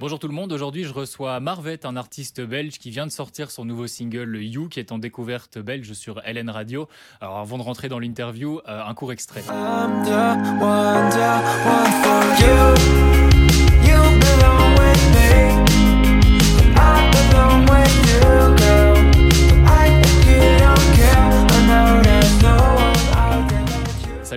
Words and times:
Bonjour 0.00 0.20
tout 0.20 0.28
le 0.28 0.34
monde, 0.34 0.52
aujourd'hui 0.52 0.84
je 0.84 0.92
reçois 0.92 1.40
Marvette, 1.40 1.84
un 1.84 1.96
artiste 1.96 2.40
belge 2.40 2.78
qui 2.78 2.90
vient 2.90 3.04
de 3.04 3.10
sortir 3.10 3.50
son 3.50 3.64
nouveau 3.64 3.88
single 3.88 4.36
You, 4.40 4.68
qui 4.68 4.78
est 4.78 4.92
en 4.92 4.98
découverte 4.98 5.58
belge 5.58 5.92
sur 5.92 6.22
LN 6.24 6.50
Radio. 6.50 6.88
Alors 7.20 7.38
avant 7.38 7.58
de 7.58 7.64
rentrer 7.64 7.88
dans 7.88 7.98
l'interview, 7.98 8.60
euh, 8.68 8.80
un 8.84 8.94
court 8.94 9.10
extrait. 9.10 9.42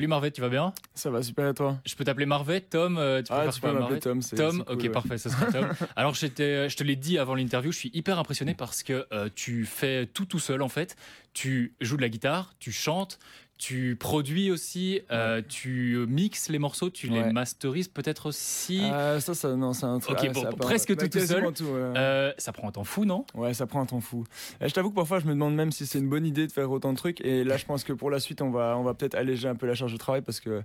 Salut 0.02 0.10
Marvette, 0.10 0.34
tu 0.34 0.42
vas 0.42 0.50
bien 0.50 0.74
Ça 0.96 1.12
va 1.12 1.22
super 1.22 1.48
et 1.48 1.54
toi 1.54 1.78
Je 1.86 1.94
peux 1.94 2.04
t'appeler 2.04 2.26
Marvette, 2.26 2.72
Tom 2.72 2.98
euh, 2.98 3.22
Tu, 3.22 3.32
ah, 3.32 3.46
tu 3.54 3.62
peux 3.62 3.72
m'appeler 3.72 4.00
Tom. 4.00 4.20
Tom, 4.36 4.64
ok 4.68 4.90
parfait, 4.90 5.20
ça 5.20 5.30
sera 5.30 5.46
Tom. 5.52 5.68
Alors 5.96 6.16
je 6.16 6.26
te 6.26 6.84
l'ai 6.84 6.96
dit 6.96 7.20
avant 7.20 7.36
l'interview, 7.36 7.72
je 7.72 7.78
suis 7.78 7.92
hyper 7.94 8.18
impressionné 8.18 8.56
parce 8.56 8.82
que 8.82 9.06
euh, 9.14 9.30
tu 9.36 9.64
fais 9.64 10.08
tout 10.08 10.26
tout 10.26 10.40
seul 10.40 10.64
en 10.64 10.70
fait. 10.70 10.96
Tu 11.34 11.76
joues 11.82 11.98
de 11.98 12.02
la 12.02 12.10
guitare, 12.10 12.56
tu 12.58 12.72
chantes, 12.72 13.20
tu 13.62 13.96
produis 13.96 14.50
aussi, 14.50 15.02
euh, 15.12 15.44
tu 15.48 16.04
mixes 16.10 16.50
les 16.50 16.58
morceaux, 16.58 16.90
tu 16.90 17.10
les 17.10 17.32
masterises 17.32 17.90
peut-être 17.90 18.26
aussi. 18.26 18.82
Euh, 18.82 19.20
ça, 19.20 19.36
ça, 19.36 19.56
non, 19.56 19.74
c'est 19.74 19.86
un 19.86 20.00
truc. 20.00 20.18
Ok, 20.20 20.34
bon, 20.34 20.50
presque 20.58 20.98
tout, 20.98 21.08
tout 21.08 21.20
seul. 21.20 21.48
Euh, 21.62 22.34
ça 22.40 22.54
prend 22.54 22.70
un 22.70 22.72
temps 22.72 22.84
fou, 22.84 23.06
non? 23.06 23.24
Ouais, 23.36 23.54
ça 23.54 23.68
prend 23.68 23.80
un 23.80 23.86
temps 23.86 24.02
fou. 24.02 24.26
Et 24.62 24.68
je 24.68 24.74
t'avoue 24.74 24.90
que 24.90 24.96
parfois, 24.96 25.20
je 25.20 25.28
me 25.28 25.34
demande 25.34 25.54
même 25.54 25.72
si 25.72 25.86
c'est 25.86 26.00
une 26.00 26.10
bonne 26.10 26.26
idée 26.26 26.48
de 26.48 26.52
faire 26.52 26.72
autant 26.72 26.92
de 26.92 26.98
trucs. 26.98 27.22
Et 27.22 27.44
là, 27.44 27.58
je 27.58 27.66
pense 27.66 27.84
que 27.84 27.94
pour 27.94 28.10
la 28.10 28.20
suite, 28.20 28.42
on 28.42 28.50
va, 28.50 28.76
on 28.80 28.84
va 28.84 28.96
peut-être 28.96 29.14
alléger 29.14 29.48
un 29.48 29.56
peu 29.56 29.68
la 29.68 29.76
charge 29.76 29.94
de 29.94 29.98
travail 30.00 30.24
parce 30.24 30.40
que 30.40 30.64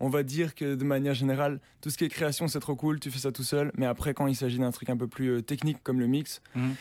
on 0.00 0.08
va 0.08 0.22
dire 0.22 0.54
que 0.54 0.74
de 0.74 0.84
manière 0.84 1.12
générale, 1.12 1.60
tout 1.82 1.90
ce 1.90 1.98
qui 1.98 2.04
est 2.04 2.08
création, 2.08 2.48
c'est 2.48 2.60
trop 2.60 2.76
cool, 2.76 2.98
tu 2.98 3.10
fais 3.10 3.18
ça 3.18 3.30
tout 3.30 3.44
seul. 3.44 3.72
Mais 3.76 3.84
après, 3.84 4.14
quand 4.14 4.26
il 4.26 4.34
s'agit 4.34 4.58
d'un 4.58 4.70
truc 4.70 4.88
un 4.88 4.96
peu 4.96 5.06
plus 5.06 5.42
technique 5.42 5.82
comme 5.82 6.00
le 6.00 6.06
mix, 6.06 6.40
mhm. 6.54 6.74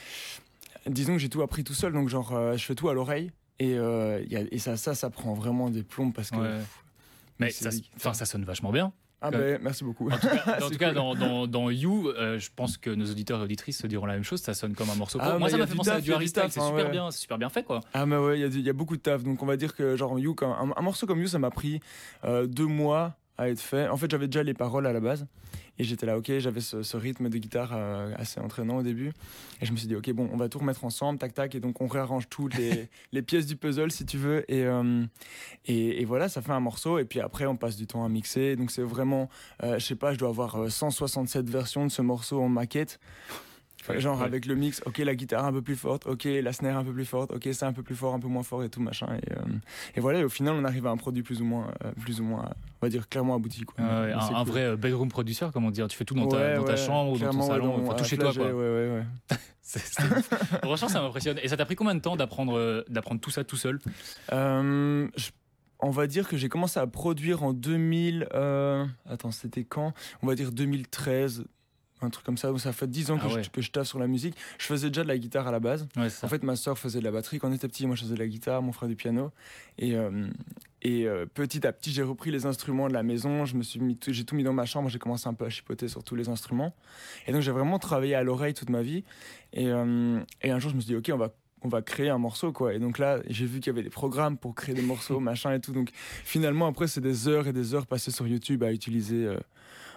disons 0.86 1.12
que 1.12 1.20
j'ai 1.20 1.30
tout 1.30 1.42
appris 1.42 1.66
tout 1.66 1.74
seul, 1.74 1.92
donc 1.92 2.08
genre, 2.08 2.56
je 2.56 2.64
fais 2.64 2.76
tout 2.76 2.88
à 2.88 2.94
l'oreille. 2.94 3.32
Et, 3.60 3.76
euh, 3.76 4.24
et 4.30 4.60
ça, 4.60 4.78
ça, 4.78 4.94
ça 4.94 5.10
prend 5.10 5.34
vraiment 5.34 5.70
des 5.70 5.84
plombes 5.84 6.14
parce 6.14 6.32
que. 6.32 6.60
Mais 7.40 7.52
ça, 7.52 7.72
ça 8.14 8.26
sonne 8.26 8.44
vachement 8.44 8.72
bien. 8.72 8.94
Ah 9.20 9.32
ben, 9.32 9.60
merci 9.64 9.84
beaucoup. 9.84 10.10
En 10.12 10.18
tout 10.18 10.78
cas, 10.78 10.94
dans, 10.94 11.16
dans, 11.16 11.48
dans, 11.48 11.70
You, 11.72 12.10
euh, 12.10 12.38
je 12.38 12.50
pense 12.56 12.78
que 12.78 12.92
nos 12.92 13.06
auditeurs 13.06 13.40
et 13.40 13.44
auditrices 13.44 13.80
se 13.80 13.88
diront 13.88 14.06
la 14.06 14.14
même 14.14 14.24
chose. 14.24 14.42
Ça 14.42 14.54
sonne 14.54 14.76
comme 14.76 14.90
un 14.92 14.96
morceau. 14.96 15.18
Ah, 15.20 15.40
Moi, 15.40 15.50
ça 15.50 15.58
m'a 15.58 15.66
fait 15.66 15.76
penser 15.76 15.90
à 15.90 16.02
du 16.02 16.14
Harry 16.14 16.28
Styles. 16.28 16.44
C'est 16.50 16.62
super 16.62 16.92
bien, 16.92 17.10
c'est 17.10 17.22
super 17.22 17.40
bien 17.40 17.50
fait, 17.50 17.64
quoi. 17.64 17.80
Ah 17.94 18.06
mais 18.06 18.18
ouais, 18.18 18.40
il 18.40 18.62
y, 18.62 18.70
a 18.70 18.74
beaucoup 18.74 18.96
de 18.96 19.02
taf. 19.02 19.24
Donc 19.24 19.42
on 19.42 19.48
va 19.48 19.58
dire 19.58 19.76
que 19.76 19.96
genre 19.96 20.20
You, 20.20 20.36
un, 20.42 20.72
un, 20.76 20.82
morceau 20.82 21.08
comme 21.08 21.20
You, 21.20 21.28
ça 21.28 21.40
m'a 21.40 21.50
pris 21.50 21.80
euh, 22.26 22.46
deux 22.46 22.68
mois 22.68 23.18
à 23.38 23.50
être 23.50 23.60
fait. 23.60 23.88
En 23.88 23.98
fait, 23.98 24.10
j'avais 24.10 24.28
déjà 24.28 24.44
les 24.44 24.54
paroles 24.54 24.88
à 24.88 24.94
la 24.94 25.00
base. 25.00 25.28
Et 25.80 25.84
j'étais 25.84 26.08
là, 26.08 26.18
ok, 26.18 26.32
j'avais 26.40 26.62
ce, 26.62 26.98
rythme 26.98 27.30
de 27.30 27.38
guitare 27.38 27.72
euh, 27.74 28.12
assez 28.18 28.40
entraînant 28.40 28.78
au 28.78 28.84
début. 28.84 29.14
Et 29.62 29.66
je 29.66 29.72
me 29.72 29.78
suis 29.78 29.88
dit, 29.88 29.96
ok, 29.96 30.12
bon, 30.12 30.28
on 30.34 30.38
va 30.38 30.50
tout 30.50 30.58
remettre 30.58 30.84
ensemble, 30.86 31.20
tac, 31.20 31.34
tac. 31.36 31.54
Et 31.54 31.60
donc, 31.60 31.82
on 31.82 31.88
réarrange 31.88 32.28
toutes 32.30 32.58
les, 32.58 32.90
les 33.12 33.22
pièces 33.22 33.46
du 33.46 33.56
puzzle, 33.56 33.92
si 33.92 34.06
tu 34.06 34.18
veux. 34.18 34.44
Euh, 34.50 35.06
et, 35.66 36.02
et, 36.02 36.06
voilà, 36.06 36.30
ça 36.30 36.42
fait 36.42 36.52
un 36.52 36.60
morceau. 36.60 36.98
Et 36.98 37.06
puis 37.06 37.20
après, 37.20 37.46
on 37.46 37.56
passe 37.56 37.78
du 37.78 37.86
temps 37.86 38.04
à 38.04 38.10
mixer. 38.10 38.56
Donc, 38.56 38.72
c'est 38.72 38.82
vraiment, 38.82 39.30
euh, 39.64 39.78
je 39.78 39.86
sais 39.86 39.96
pas, 39.96 40.14
je 40.14 40.18
dois 40.18 40.30
avoir 40.30 40.72
167 40.72 41.48
versions 41.48 41.86
de 41.86 41.92
ce 41.92 42.02
morceau 42.02 42.42
en 42.42 42.50
maquette. 42.50 43.00
Genre 43.96 44.22
avec 44.22 44.46
le 44.46 44.56
mix, 44.56 44.82
ok 44.86 44.98
la 45.00 45.16
guitare 45.16 45.46
un 45.46 45.54
peu 45.54 45.62
plus 45.62 45.76
forte, 45.76 46.08
ok 46.08 46.26
la 46.26 46.54
snare 46.54 46.78
un 46.78 46.84
peu 46.84 46.94
plus 46.94 47.06
forte, 47.06 47.32
ok 47.32 47.48
c'est 47.52 47.64
un 47.64 47.74
peu 47.74 47.84
plus 47.84 47.96
fort, 47.96 48.14
un 48.14 48.20
peu 48.20 48.28
moins 48.28 48.44
fort 48.44 48.64
et 48.64 48.70
tout 48.70 48.82
machin. 48.82 49.08
Et, 49.16 49.34
euh, 49.34 49.42
et 49.96 50.00
voilà, 50.00 50.20
et 50.20 50.24
au 50.24 50.30
final 50.30 50.56
on 50.56 50.64
arrive 50.64 50.86
à 50.88 50.90
un 50.90 50.98
produit 50.98 51.24
plus 51.24 51.42
ou 51.42 51.46
moins, 51.46 51.72
euh, 51.84 51.92
plus 52.02 52.20
ou 52.20 52.24
moins, 52.24 52.50
on 52.82 52.86
va 52.86 52.90
dire 52.90 53.08
clairement 53.08 53.36
abouti. 53.36 53.64
Quoi. 53.64 53.84
un, 53.84 54.44
vrai 54.44 54.64
euh, 54.64 54.76
bedroom 54.76 55.10
producer, 55.10 55.48
comment 55.54 55.72
dire, 55.72 55.88
tu 55.88 55.98
fais 55.98 56.06
tout 56.06 56.16
dans 56.16 56.28
ta, 56.28 56.56
dans 56.56 56.64
ta 56.64 56.76
chambre 56.76 57.14
ou 57.14 57.18
dans 57.18 57.32
ton 57.32 57.42
salon, 57.42 57.76
enfin, 57.84 57.96
tout 57.96 58.04
chez 58.04 58.18
toi. 58.18 58.34
Quoi. 58.34 58.46
Ouais, 58.46 58.54
ouais, 58.54 59.04
ouais. 59.32 59.38
Franchement, 60.64 60.88
ça 60.88 61.02
m'impressionne. 61.02 61.40
Et 61.44 61.50
ça 61.50 61.58
t'a 61.58 61.66
pris 61.66 61.76
combien 61.76 61.96
de 61.96 62.00
temps 62.00 62.16
d'apprendre, 62.16 62.86
d'apprendre 62.88 63.20
tout 63.20 63.32
ça 63.32 63.44
tout 63.44 63.58
seul? 63.58 63.80
On 65.80 65.92
va 65.92 66.08
dire 66.08 66.28
que 66.28 66.38
j'ai 66.38 66.50
commencé 66.50 66.80
à 66.80 66.88
produire 66.88 67.44
en 67.44 67.54
2000. 67.54 68.28
attends, 69.10 69.32
c'était 69.32 69.64
quand? 69.64 69.94
On 70.24 70.28
va 70.28 70.36
dire 70.36 70.52
2013, 70.52 71.46
un 72.02 72.10
truc 72.10 72.26
comme 72.26 72.38
ça. 72.38 72.50
Donc 72.50 72.60
ça 72.60 72.74
fait 72.74 72.88
10 72.88 73.12
ans 73.12 73.18
que, 73.18 73.26
ah 73.26 73.42
je, 73.42 73.50
que 73.50 73.62
je 73.62 73.72
taffe 73.72 73.88
sur 73.88 74.00
la 74.00 74.08
musique. 74.08 74.36
Je 74.58 74.66
faisais 74.66 74.90
déjà 74.90 75.04
de 75.04 75.08
la 75.08 75.18
guitare 75.18 75.48
à 75.48 75.52
la 75.52 75.60
base. 75.60 75.88
en 75.96 76.28
fait, 76.28 76.44
ma 76.44 76.56
soeur 76.56 76.78
faisait 76.78 77.00
de 77.00 77.04
la 77.04 77.12
batterie 77.12 77.40
quand 77.40 77.50
on 77.50 77.54
était 77.54 77.68
petit. 77.68 77.88
Moi, 77.88 77.96
je 77.96 78.02
faisais 78.04 78.14
de 78.14 78.20
la 78.20 78.28
guitare, 78.28 78.62
mon 78.62 78.72
frère 78.72 78.90
du 78.90 78.96
piano. 78.96 79.32
Et, 79.78 79.96
euh, 79.96 80.28
et 80.82 81.08
euh, 81.08 81.26
petit 81.26 81.66
à 81.66 81.74
petit, 81.74 81.92
j'ai 81.92 82.04
repris 82.04 82.32
les 82.32 82.46
instruments 82.46 82.88
de 82.88 82.94
la 82.94 83.04
maison. 83.04 83.46
Je 83.46 83.56
me 83.56 83.64
suis 83.64 83.80
mis, 83.80 83.98
j'ai 84.08 84.24
tout 84.24 84.36
mis 84.36 84.44
dans 84.44 84.54
ma 84.54 84.66
chambre. 84.66 84.90
J'ai 84.90 85.00
commencé 85.00 85.28
un 85.28 85.34
peu 85.34 85.46
à 85.46 85.50
chipoter 85.50 85.88
sur 85.88 86.04
tous 86.04 86.16
les 86.16 86.30
instruments. 86.30 86.74
Et 87.26 87.32
donc, 87.32 87.42
j'ai 87.42 87.52
vraiment 87.52 87.80
travaillé 87.80 88.16
à 88.16 88.24
l'oreille 88.24 88.54
toute 88.54 88.70
ma 88.70 88.82
vie. 88.82 89.04
Et, 89.54 89.68
euh, 89.68 90.20
et 90.42 90.52
un 90.52 90.60
jour, 90.60 90.72
je 90.72 90.76
me 90.76 90.82
suis 90.82 90.90
dit, 90.90 90.96
ok, 90.96 91.10
on 91.14 91.18
va 91.18 91.34
on 91.64 91.70
va 91.70 91.82
créer 91.82 92.10
un 92.10 92.20
morceau 92.20 92.52
quoi 92.52 92.76
et 92.76 92.80
donc 92.80 93.00
là 93.00 93.20
j'ai 93.28 93.48
vu 93.48 93.60
qu'il 93.60 93.74
y 93.74 93.76
avait 93.76 93.82
des 93.82 93.90
programmes 93.90 94.38
pour 94.38 94.54
créer 94.54 94.76
des 94.76 94.84
morceaux 94.84 95.20
machin 95.20 95.54
et 95.54 95.60
tout 95.60 95.72
donc 95.72 95.90
finalement 95.94 96.68
après 96.68 96.88
c'est 96.88 97.02
des 97.02 97.28
heures 97.28 97.48
et 97.48 97.52
des 97.52 97.74
heures 97.74 97.88
passées 97.88 98.12
sur 98.12 98.28
YouTube 98.28 98.62
à 98.62 98.72
utiliser 98.72 99.28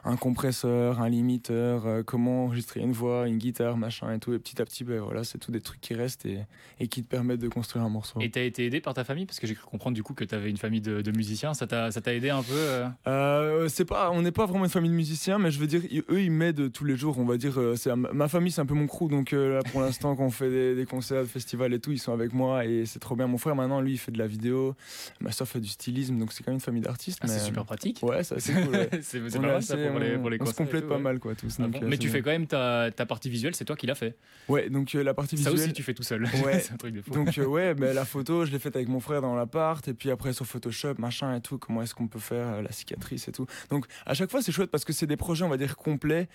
un 0.05 0.17
compresseur, 0.17 1.01
un 1.01 1.09
limiteur, 1.09 1.87
euh, 1.87 2.03
comment 2.03 2.45
enregistrer 2.45 2.81
une 2.81 2.93
voix, 2.93 3.29
une 3.29 3.39
guitare, 3.39 3.77
machin 3.77 4.13
et 4.13 4.19
tout. 4.19 4.33
Et 4.33 4.39
petit 4.39 4.61
à 4.61 4.65
petit, 4.65 4.85
ben, 4.85 5.01
voilà, 5.01 5.25
c'est 5.25 5.39
tout 5.39 5.53
des 5.53 5.61
trucs 5.61 5.81
qui 5.81 5.95
restent 5.95 6.27
et, 6.27 6.41
et 6.79 6.89
qui 6.89 7.03
te 7.03 7.09
permettent 7.09 7.41
de 7.41 7.49
construire 7.49 7.85
un 7.85 7.89
morceau. 7.89 8.21
Et 8.21 8.31
t'as 8.31 8.43
été 8.43 8.67
aidé 8.67 8.81
par 8.81 8.95
ta 8.95 9.05
famille? 9.05 9.27
Parce 9.27 9.41
que 9.41 9.47
j'ai 9.47 9.55
cru 9.55 9.67
comprendre 9.67 9.95
du 9.95 10.03
coup 10.03 10.15
que 10.15 10.25
tu 10.25 10.35
avais 10.35 10.51
une 10.51 10.57
famille 10.57 10.81
de, 10.81 11.11
musiciens. 11.11 11.55
Ça 11.55 11.67
t'a 11.67 12.15
aidé 12.15 12.31
un 12.31 12.43
peu 12.43 12.55
euh? 12.55 12.87
Euh, 13.07 13.69
c'est 13.69 13.85
pas, 13.85 14.11
On 14.13 14.23
n'est 14.23 14.33
pas 14.33 14.47
vraiment 14.47 14.65
une 14.65 14.71
famille 14.71 14.91
de 14.91 14.97
musiciens, 14.97 15.39
mais 15.39 15.51
je 15.51 15.59
veux 15.59 15.67
dire, 15.67 15.83
eux, 16.11 16.23
ils 16.23 16.31
m'aident 16.31 16.73
tous 16.73 16.85
les 16.85 16.97
jours. 16.97 17.19
On 17.19 17.25
va 17.25 17.37
dire, 17.37 17.59
c'est 17.77 17.95
ma 17.95 18.29
famille, 18.29 18.53
c'est 18.53 18.61
un 18.61 18.67
peu 18.67 18.75
mon 18.75 18.87
crew. 18.87 19.09
Donc 19.09 19.33
là, 19.33 19.61
pour 19.71 19.81
l'instant, 19.81 20.17
quand 20.17 20.25
on 20.25 20.31
fait 20.31 20.51
des, 20.51 20.75
des, 20.75 20.87
concerts, 20.87 21.23
des 21.23 21.29
festivals 21.29 21.75
et 21.75 21.81
tout, 21.81 21.93
ils 21.93 21.99
sont 21.99 22.13
avec 22.13 22.33
moi 22.33 22.65
et 22.65 22.87
c'est 22.87 23.01
trop 23.01 23.17
bien. 23.17 23.27
Mon 23.27 23.39
frère, 23.39 23.55
maintenant, 23.55 23.81
lui, 23.81 23.93
il 23.93 23.99
fait 23.99 24.13
de 24.13 24.19
la 24.19 24.27
vidéo. 24.27 24.75
Ma 25.21 25.33
soeur 25.33 25.49
fait 25.49 25.61
du 25.61 25.69
stylisme, 25.69 26.19
donc 26.19 26.33
c'est 26.33 26.43
quand 26.43 26.51
même 26.51 26.57
une 26.57 26.61
famille 26.61 26.83
d'artistes. 26.83 27.19
Ah, 27.23 27.27
c'est 27.27 27.41
super 27.41 27.65
pratique. 27.65 28.01
Ouais, 28.03 28.23
c'est 28.23 28.39
cool. 28.39 28.89
c'est 29.03 29.21
pas 29.21 29.39
mal 29.39 29.63
ça 29.99 30.19
pour 30.19 30.31
les, 30.31 30.41
on, 30.41 30.47
se 30.47 30.55
complète 30.55 30.89
pas 30.89 30.99
mal 30.99 31.19
quoi 31.19 31.35
tous. 31.35 31.59
Ah 31.61 31.67
mais 31.83 31.99
tu 31.99 32.09
fais 32.09 32.23
quand 32.23 32.31
même 32.31 32.47
ta, 32.47 32.91
ta 32.95 33.07
partie 33.07 33.31
visuelle, 33.31 33.55
c'est 33.55 33.65
toi 33.65 33.77
qui 33.77 33.87
l'as 33.87 33.95
fait. 33.95 34.17
Ouais, 34.49 34.69
donc 34.71 34.95
euh, 34.95 35.03
la 35.03 35.15
partie 35.15 35.37
visuelle. 35.37 35.57
Ça 35.57 35.65
aussi 35.65 35.73
tu 35.73 35.83
fais 35.83 35.95
tout 35.95 36.03
seul. 36.03 36.25
Ouais. 36.45 36.63
un 36.73 36.77
truc 36.77 36.95
de 36.95 37.03
fou. 37.03 37.11
Donc 37.11 37.37
euh, 37.39 37.45
ouais, 37.45 37.75
mais 37.75 37.93
la 37.93 38.05
photo, 38.05 38.45
je 38.45 38.53
l'ai 38.53 38.59
faite 38.59 38.77
avec 38.77 38.89
mon 38.89 39.01
frère 39.01 39.21
dans 39.23 39.35
l'appart 39.35 39.87
et 39.89 39.95
puis 39.95 40.11
après 40.11 40.33
sur 40.33 40.47
Photoshop, 40.47 40.95
machin 40.99 41.37
et 41.37 41.41
tout, 41.41 41.59
comment 41.59 41.83
est-ce 41.83 41.95
qu'on 41.95 42.09
peut 42.09 42.19
faire 42.19 42.47
euh, 42.47 42.63
la 42.63 42.73
cicatrice 42.73 43.29
et 43.29 43.33
tout. 43.33 43.47
Donc 43.71 43.87
à 44.07 44.15
chaque 44.15 44.31
fois 44.31 44.43
c'est 44.43 44.53
chouette 44.53 44.71
parce 44.71 44.85
que 44.85 44.93
c'est 44.93 45.07
des 45.07 45.17
projets 45.17 45.45
on 45.45 45.49
va 45.49 45.57
dire 45.57 45.77
complets. 45.77 46.29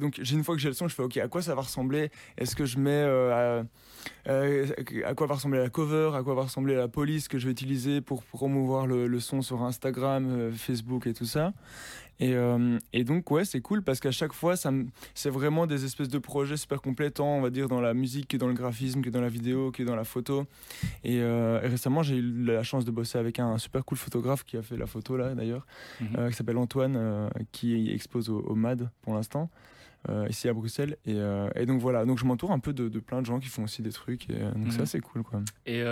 donc 0.00 0.18
j'ai 0.20 0.34
une 0.34 0.44
fois 0.44 0.54
que 0.54 0.60
j'ai 0.60 0.68
le 0.68 0.74
son, 0.74 0.88
je 0.88 0.94
fais 0.94 1.02
OK, 1.02 1.16
à 1.16 1.28
quoi 1.28 1.42
ça 1.42 1.54
va 1.54 1.62
ressembler? 1.62 2.10
Est-ce 2.36 2.56
que 2.56 2.64
je 2.64 2.78
mets 2.78 3.02
à, 3.02 3.64
à, 4.26 5.14
quoi 5.14 5.26
va 5.26 5.34
ressembler 5.34 5.60
la 5.60 5.70
cover, 5.70 6.12
à 6.14 6.22
quoi 6.22 6.34
va 6.34 6.42
ressembler 6.42 6.74
la 6.74 6.88
police 6.88 7.28
que 7.28 7.38
je 7.38 7.46
vais 7.46 7.52
utiliser 7.52 8.00
pour 8.00 8.22
promouvoir 8.22 8.86
le, 8.86 9.06
le 9.06 9.20
son 9.20 9.42
sur 9.42 9.62
Instagram, 9.62 10.52
Facebook 10.52 11.06
et 11.06 11.14
tout 11.14 11.26
ça? 11.26 11.52
Et, 12.20 12.34
euh, 12.34 12.78
et, 12.92 13.04
donc, 13.04 13.30
ouais, 13.30 13.44
c'est 13.44 13.60
cool 13.60 13.82
parce 13.82 14.00
qu'à 14.00 14.10
chaque 14.10 14.32
fois, 14.32 14.54
c'est 15.14 15.30
vraiment 15.30 15.66
des 15.66 15.84
espèces 15.84 16.08
de 16.08 16.18
projets 16.18 16.56
super 16.56 16.82
complétants, 16.82 17.36
on 17.36 17.40
va 17.40 17.50
dire, 17.50 17.68
dans 17.68 17.80
la 17.80 17.94
musique, 17.94 18.28
que 18.28 18.36
dans 18.36 18.48
le 18.48 18.54
graphisme, 18.54 19.02
que 19.02 19.10
dans 19.10 19.20
la 19.20 19.28
vidéo, 19.28 19.70
que 19.70 19.82
dans 19.82 19.96
la 19.96 20.04
photo. 20.04 20.46
Et, 21.04 21.20
euh, 21.20 21.60
récemment, 21.62 22.02
j'ai 22.02 22.16
eu 22.16 22.44
la 22.44 22.62
chance 22.62 22.84
de 22.84 22.90
bosser 22.90 23.18
avec 23.18 23.38
un 23.38 23.58
super 23.58 23.84
cool 23.84 23.98
photographe 23.98 24.44
qui 24.44 24.56
a 24.56 24.62
fait 24.62 24.76
la 24.76 24.86
photo 24.86 25.16
là, 25.16 25.34
d'ailleurs, 25.34 25.66
mhm. 26.00 26.08
euh, 26.18 26.30
qui 26.30 26.36
s'appelle 26.36 26.58
Antoine, 26.58 27.30
qui 27.52 27.90
expose 27.90 28.28
au 28.30 28.54
MAD 28.54 28.90
pour 29.02 29.14
l'instant. 29.14 29.50
Euh, 30.08 30.26
ici 30.28 30.48
à 30.48 30.52
Bruxelles. 30.52 30.96
Euh, 31.06 31.50
et, 31.54 31.66
donc 31.66 31.80
voilà, 31.80 32.04
donc 32.04 32.18
je 32.18 32.24
m'entoure 32.24 32.52
un 32.52 32.58
peu 32.58 32.72
de, 32.72 32.88
plein 32.98 33.20
de 33.20 33.26
gens 33.26 33.38
qui 33.38 33.48
font 33.48 33.64
aussi 33.64 33.82
des 33.82 33.92
trucs. 33.92 34.30
Et, 34.30 34.34
euh, 34.34 34.50
donc 34.52 34.72
ça, 34.72 34.80
mhm. 34.80 34.86
c'est 34.86 35.00
cool. 35.00 35.22
Quoi. 35.22 35.40
Et 35.66 35.82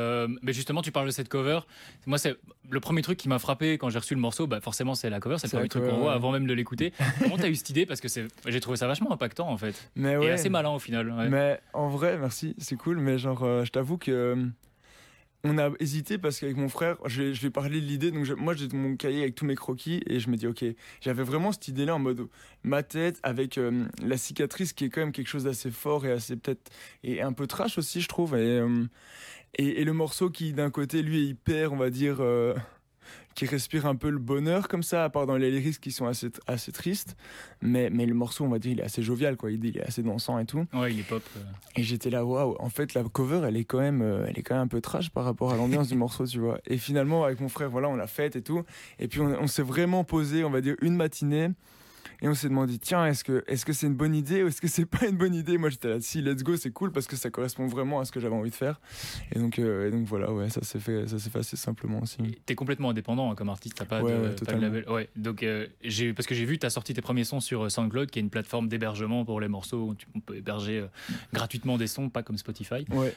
mais 0.43 0.53
justement, 0.53 0.83
tu 0.83 0.93
parles 0.93 1.07
de 1.07 1.13
cette 1.13 1.29
cover. 1.29 1.61
Moi, 2.07 2.19
c'est 2.19 2.37
le 2.71 2.81
premier 2.81 3.03
truc 3.03 3.19
qui 3.19 3.29
m'a 3.29 3.39
frappé 3.39 3.79
quand 3.79 3.91
j'ai 3.91 3.99
reçu 3.99 4.15
le 4.15 4.21
morceau. 4.21 4.47
Bah, 4.47 4.61
forcément, 4.61 4.95
c'est 4.95 5.11
la 5.11 5.21
cover. 5.21 5.37
C'est 5.39 5.49
le 5.49 5.59
premier 5.59 5.69
truc 5.69 5.85
qu'on 5.85 5.99
voit 5.99 6.15
avant 6.15 6.33
même 6.33 6.47
de 6.47 6.55
l'écouter. 6.55 6.93
Comment 7.21 7.37
t'as 7.37 7.49
eu 7.49 7.55
cette 7.55 7.71
idée? 7.71 7.87
Parce 7.87 8.01
que 8.01 8.09
j'ai 8.47 8.61
trouvé 8.61 8.77
ça 8.77 8.87
vachement 8.87 9.13
impactant 9.13 9.49
en 9.49 9.57
fait. 9.57 9.91
Mais 9.97 10.13
Et 10.13 10.31
assez 10.31 10.49
malin 10.49 10.71
au 10.71 10.79
final. 10.79 11.13
Mais 11.31 11.61
en 11.73 11.89
vrai, 11.89 12.19
merci, 12.19 12.55
c'est 12.59 12.77
cool. 12.77 12.99
Mais 12.99 13.19
genre, 13.19 13.65
je 13.65 13.71
t'avoue 13.71 13.99
que 13.99 14.49
on 15.47 15.59
a 15.59 15.71
hésité 15.81 16.19
parce 16.19 16.41
qu'avec 16.41 16.57
mon 16.57 16.69
frère, 16.69 16.97
je 17.07 17.33
je 17.33 17.49
parler 17.49 17.81
de 17.81 17.87
l'idée. 17.87 18.11
Donc, 18.11 18.29
moi, 18.39 18.55
j'ai 18.55 18.69
mon 18.73 18.97
cahier 18.97 19.23
avec 19.23 19.35
tous 19.35 19.45
mes 19.45 19.55
croquis 19.55 20.03
et 20.07 20.21
je 20.21 20.29
me 20.29 20.37
dis, 20.37 20.47
ok, 20.47 20.65
j'avais 21.01 21.23
vraiment 21.23 21.53
cette 21.53 21.69
idée-là 21.69 21.95
en 21.95 21.99
mode 21.99 22.29
ma 22.65 22.83
tête 22.83 23.19
avec 23.23 23.59
euh, 23.59 23.85
la 24.03 24.17
cicatrice 24.17 24.73
qui 24.73 24.85
est 24.85 24.89
quand 24.89 25.01
même 25.01 25.13
quelque 25.13 25.29
chose 25.29 25.45
d'assez 25.45 25.71
fort 25.71 26.05
et 26.07 26.13
assez 26.13 26.37
peut-être 26.37 26.71
et 27.05 27.23
un 27.23 27.33
peu 27.33 27.47
trash 27.47 27.79
aussi, 27.79 28.01
je 28.01 28.09
trouve. 28.09 28.35
Et, 28.37 28.59
euh, 28.59 28.85
et, 29.55 29.85
le 29.85 29.93
morceau 29.93 30.31
qui, 30.31 30.53
d'un 30.53 30.71
côté, 30.71 31.03
lui, 31.03 31.19
est 31.21 31.27
hyper, 31.29 31.73
on 31.73 31.77
va 31.77 31.91
dire. 31.91 32.21
Qui 33.35 33.45
respire 33.47 33.87
un 33.87 33.97
peu 33.97 34.09
le 34.09 34.19
bonheur 34.19 34.67
comme 34.67 34.83
ça, 34.83 35.05
à 35.05 35.11
part 35.11 35.27
dans 35.27 35.37
les 35.37 35.51
lyrics 35.51 35.79
qui 35.79 35.93
sont 35.93 36.07
assez, 36.07 36.31
assez 36.47 36.73
tristes. 36.73 37.17
Mais, 37.61 37.91
mais 37.91 38.07
le 38.07 38.15
morceau, 38.15 38.45
on 38.45 38.49
va 38.49 38.59
dire, 38.59 38.73
il 38.73 38.81
est 38.81 38.85
assez 38.85 39.03
jovial, 39.03 39.37
quoi. 39.37 39.51
Il, 39.51 39.63
il 39.65 39.77
est 39.77 39.83
assez 39.83 40.03
dansant 40.03 40.39
et 40.39 40.47
tout. 40.47 40.65
Ouais, 40.73 40.93
il 40.93 41.01
est 41.01 41.09
pop. 41.09 41.23
Euh. 41.37 41.41
Et 41.77 41.83
j'étais 41.83 42.09
là, 42.09 42.25
waouh. 42.25 42.57
En 42.59 42.71
fait, 42.71 42.95
la 42.95 43.05
cover, 43.05 43.43
elle 43.47 43.57
est 43.57 43.65
quand 43.65 43.81
même, 43.81 44.01
euh, 44.01 44.25
elle 44.27 44.39
est 44.39 44.43
quand 44.43 44.55
même 44.55 44.65
un 44.65 44.69
peu 44.69 44.81
trash 44.81 45.11
par 45.11 45.25
rapport 45.25 45.53
à 45.53 45.57
l'ambiance 45.57 45.89
du 45.89 45.97
morceau, 45.97 46.27
tu 46.27 46.39
vois. 46.39 46.59
Et 46.67 46.79
finalement, 46.79 47.25
avec 47.25 47.41
mon 47.41 47.49
frère, 47.49 47.69
voilà, 47.69 47.89
on 47.89 47.97
l'a 47.97 48.07
faite 48.07 48.37
et 48.37 48.43
tout. 48.43 48.63
Et 48.99 49.09
puis, 49.09 49.21
on, 49.21 49.27
on 49.39 49.47
s'est 49.47 49.63
vraiment 49.63 50.03
posé, 50.05 50.43
on 50.43 50.51
va 50.51 50.61
dire, 50.63 50.77
une 50.81 50.97
matinée. 50.97 51.51
Et 52.23 52.29
on 52.29 52.35
s'est 52.35 52.49
demandé 52.49 52.79
tiens 52.79 53.07
est-ce 53.07 53.25
que 53.25 53.45
est-ce 53.47 53.65
que 53.65 53.73
c'est 53.73 53.87
une 53.87 53.95
bonne 53.95 54.15
idée 54.15 54.43
ou 54.43 54.49
est-ce 54.49 54.61
que 54.61 54.69
c'est 54.69 54.87
pas 54.87 55.07
une 55.07 55.17
bonne 55.17 55.35
idée? 55.35 55.59
Moi 55.59 55.71
j'étais 55.71 55.89
là 55.89 56.01
si 56.01 56.23
let's 56.23 56.43
go 56.43 56.57
c'est 56.57 56.71
cool 56.71 56.93
parce 56.93 57.07
que 57.07 57.17
ça 57.17 57.31
correspond 57.31 57.67
vraiment 57.67 58.01
à 58.01 58.05
ce 58.05 58.13
que 58.13 58.21
j'avais 58.21 58.35
envie 58.35 58.51
de 58.51 58.55
faire. 58.55 58.81
Et 59.33 59.39
donc 59.39 59.59
et 59.59 59.91
donc 59.91 60.07
voilà 60.07 60.33
ouais 60.33 60.51
ça 60.51 60.63
s'est 60.63 60.81
fait 60.81 61.07
ça 61.09 61.19
s'est 61.19 61.31
fait 61.31 61.41
assez 61.41 61.57
simplement 61.57 62.01
aussi. 62.03 62.19
T'es 62.47 62.55
complètement 62.55 62.91
indépendant 62.91 63.31
hein, 63.31 63.35
comme 63.35 63.49
artiste 63.49 63.77
t'as 63.77 63.85
pas, 63.85 64.01
de, 64.03 64.35
pas 64.45 64.53
de 64.53 64.61
label. 64.61 64.89
Ouais 64.89 65.09
donc 65.17 65.45
j'ai 65.83 66.13
parce 66.13 66.27
que 66.27 66.35
j'ai 66.35 66.45
vu 66.45 66.59
t'as 66.59 66.71
sorti 66.71 66.95
tes 66.95 67.03
premiers 67.03 67.25
sons 67.25 67.41
sur 67.41 67.71
SoundCloud 67.71 68.11
qui 68.11 68.19
est 68.19 68.23
une 68.23 68.31
plateforme 68.31 68.69
d'hébergement 68.69 69.25
pour 69.25 69.41
les 69.41 69.49
morceaux 69.49 69.89
où 69.89 69.95
tu, 69.95 70.07
on 70.15 70.21
peut 70.21 70.37
héberger 70.37 70.87
gratuitement 71.33 71.79
des 71.79 71.87
sons 71.87 72.09
pas 72.09 72.23
comme 72.23 72.39
Spotify. 72.39 72.85
Ouais. 72.91 73.15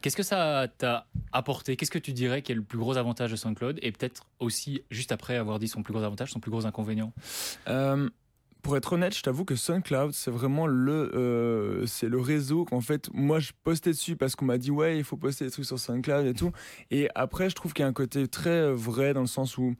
qu'est-ce 0.00 0.16
que 0.16 0.22
ça 0.22 0.68
t'a 0.78 1.06
apporté? 1.32 1.76
Qu'est-ce 1.76 1.90
que 1.90 1.98
tu 1.98 2.12
dirais 2.12 2.42
qui 2.42 2.52
est 2.52 2.54
le 2.54 2.62
plus 2.62 2.78
gros 2.78 2.96
avantage 2.96 3.30
de 3.30 3.36
SoundCloud? 3.36 3.78
Et 3.82 3.92
peut-être 3.92 4.26
aussi 4.38 4.82
juste 4.90 5.12
après 5.12 5.36
avoir 5.36 5.58
dit 5.58 5.68
son 5.68 5.82
plus 5.82 5.92
gros 5.92 6.02
avantage 6.02 6.30
son 6.30 6.40
plus 6.40 6.50
gros 6.50 6.66
inconvénient? 6.66 7.12
Euh, 7.68 8.08
pour 8.64 8.78
être 8.78 8.94
honnête, 8.94 9.14
je 9.14 9.20
t'avoue 9.20 9.44
que 9.44 9.56
SoundCloud, 9.56 10.12
c'est 10.12 10.30
vraiment 10.30 10.66
le, 10.66 11.14
euh, 11.14 11.86
c'est 11.86 12.08
le 12.08 12.18
réseau 12.18 12.64
qu'en 12.64 12.80
fait, 12.80 13.10
moi, 13.12 13.38
je 13.38 13.52
postais 13.62 13.90
dessus 13.90 14.16
parce 14.16 14.34
qu'on 14.36 14.46
m'a 14.46 14.56
dit, 14.56 14.70
ouais, 14.70 14.96
il 14.96 15.04
faut 15.04 15.18
poster 15.18 15.44
des 15.44 15.50
trucs 15.50 15.66
sur 15.66 15.78
SoundCloud 15.78 16.26
et 16.26 16.32
tout. 16.32 16.50
Et 16.90 17.08
après, 17.14 17.50
je 17.50 17.54
trouve 17.54 17.74
qu'il 17.74 17.82
y 17.82 17.86
a 17.86 17.88
un 17.88 17.92
côté 17.92 18.26
très 18.26 18.72
vrai 18.72 19.12
dans 19.12 19.20
le 19.20 19.26
sens 19.26 19.58
où 19.58 19.74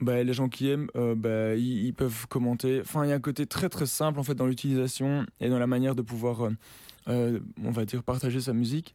bah, 0.00 0.22
les 0.22 0.32
gens 0.32 0.48
qui 0.48 0.70
aiment, 0.70 0.86
euh, 0.94 1.16
bah, 1.16 1.56
ils, 1.56 1.92
peuvent 1.94 2.28
commenter. 2.28 2.80
Enfin, 2.80 3.04
il 3.04 3.08
y 3.10 3.12
a 3.12 3.16
un 3.16 3.20
côté 3.20 3.44
très 3.44 3.68
très 3.68 3.86
simple 3.86 4.20
en 4.20 4.22
fait 4.22 4.36
dans 4.36 4.46
l'utilisation 4.46 5.26
et 5.40 5.48
dans 5.48 5.58
la 5.58 5.66
manière 5.66 5.96
de 5.96 6.02
pouvoir, 6.02 6.48
on 7.08 7.70
va 7.70 7.84
dire, 7.84 8.04
partager 8.04 8.40
sa 8.40 8.52
musique. 8.52 8.94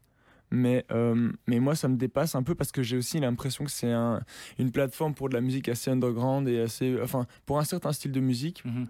Mais, 0.51 0.85
euh, 0.91 1.31
mais 1.47 1.59
moi, 1.59 1.75
ça 1.75 1.87
me 1.87 1.95
dépasse 1.95 2.35
un 2.35 2.43
peu 2.43 2.55
parce 2.55 2.71
que 2.71 2.83
j'ai 2.83 2.97
aussi 2.97 3.19
l'impression 3.19 3.63
que 3.63 3.71
c'est 3.71 3.91
un, 3.91 4.21
une 4.59 4.71
plateforme 4.71 5.13
pour 5.13 5.29
de 5.29 5.33
la 5.33 5.41
musique 5.41 5.69
assez 5.69 5.89
underground 5.89 6.47
et 6.47 6.59
assez. 6.59 6.97
Enfin, 7.01 7.25
pour 7.45 7.59
un 7.59 7.63
certain 7.63 7.93
style 7.93 8.11
de 8.11 8.19
musique. 8.19 8.63
Mhm. 8.65 8.87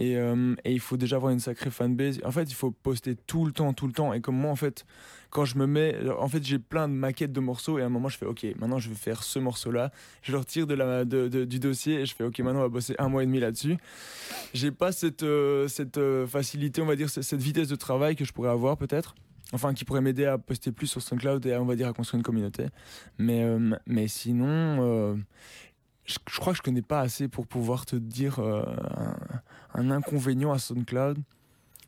Et, 0.00 0.16
euh, 0.16 0.54
et, 0.64 0.72
il 0.72 0.80
faut 0.80 0.96
déjà 0.96 1.16
avoir 1.16 1.32
une 1.32 1.40
sacrée 1.40 1.70
fanbase. 1.70 2.20
En 2.24 2.30
fait, 2.30 2.44
il 2.44 2.54
faut 2.54 2.70
poster 2.70 3.16
tout 3.16 3.44
le 3.44 3.50
temps, 3.50 3.72
tout 3.72 3.88
le 3.88 3.92
temps. 3.92 4.12
Et 4.12 4.20
comme 4.20 4.36
moi, 4.36 4.50
en 4.52 4.56
fait, 4.56 4.84
quand 5.30 5.44
je 5.44 5.58
me 5.58 5.66
mets. 5.66 5.96
En 6.10 6.28
fait, 6.28 6.44
j'ai 6.44 6.60
plein 6.60 6.88
de 6.88 6.94
maquettes 6.94 7.32
de 7.32 7.40
morceaux 7.40 7.78
et 7.78 7.82
à 7.82 7.86
un 7.86 7.88
moment, 7.88 8.08
je 8.08 8.16
fais 8.16 8.26
OK, 8.26 8.46
maintenant, 8.60 8.78
je 8.78 8.90
vais 8.90 8.94
faire 8.94 9.24
ce 9.24 9.40
morceau-là. 9.40 9.90
Je 10.22 10.30
le 10.30 10.38
retire 10.38 10.68
de 10.68 10.74
la, 10.74 11.04
de, 11.04 11.44
du 11.44 11.58
dossier 11.58 12.00
et 12.00 12.06
je 12.06 12.14
fais 12.14 12.22
OK, 12.22 12.38
maintenant, 12.38 12.60
on 12.60 12.62
va 12.62 12.68
bosser 12.68 12.94
un 12.98 13.08
mois 13.08 13.24
et 13.24 13.26
demi 13.26 13.40
là-dessus. 13.40 13.76
J'ai 14.54 14.70
pas 14.70 14.92
cette, 14.92 15.24
euh, 15.24 15.66
cette 15.66 15.98
facilité, 16.26 16.80
on 16.80 16.86
va 16.86 16.94
dire, 16.94 17.10
cette 17.10 17.42
vitesse 17.42 17.68
de 17.68 17.76
travail 17.76 18.14
que 18.14 18.24
je 18.24 18.32
pourrais 18.32 18.50
avoir 18.50 18.76
peut-être 18.76 19.16
enfin 19.52 19.74
qui 19.74 19.84
pourrait 19.84 20.00
m'aider 20.00 20.26
à 20.26 20.38
poster 20.38 20.72
plus 20.72 20.86
sur 20.86 21.02
SoundCloud 21.02 21.44
et 21.46 21.52
à, 21.52 21.62
on 21.62 21.64
va 21.64 21.76
dire 21.76 21.88
à 21.88 21.92
construire 21.92 22.18
une 22.18 22.24
communauté. 22.24 22.66
Mais 23.18 23.42
euh, 23.42 23.76
mais 23.86 24.08
sinon 24.08 24.46
euh, 24.48 25.16
je, 26.04 26.18
crois 26.38 26.52
que 26.52 26.58
je 26.58 26.62
connais 26.62 26.82
pas 26.82 27.00
assez 27.00 27.28
pour 27.28 27.46
pouvoir 27.46 27.86
te 27.86 27.96
dire 27.96 28.38
euh, 28.38 28.62
un, 29.74 29.90
inconvénient 29.90 30.52
à 30.52 30.58
SoundCloud. 30.58 31.18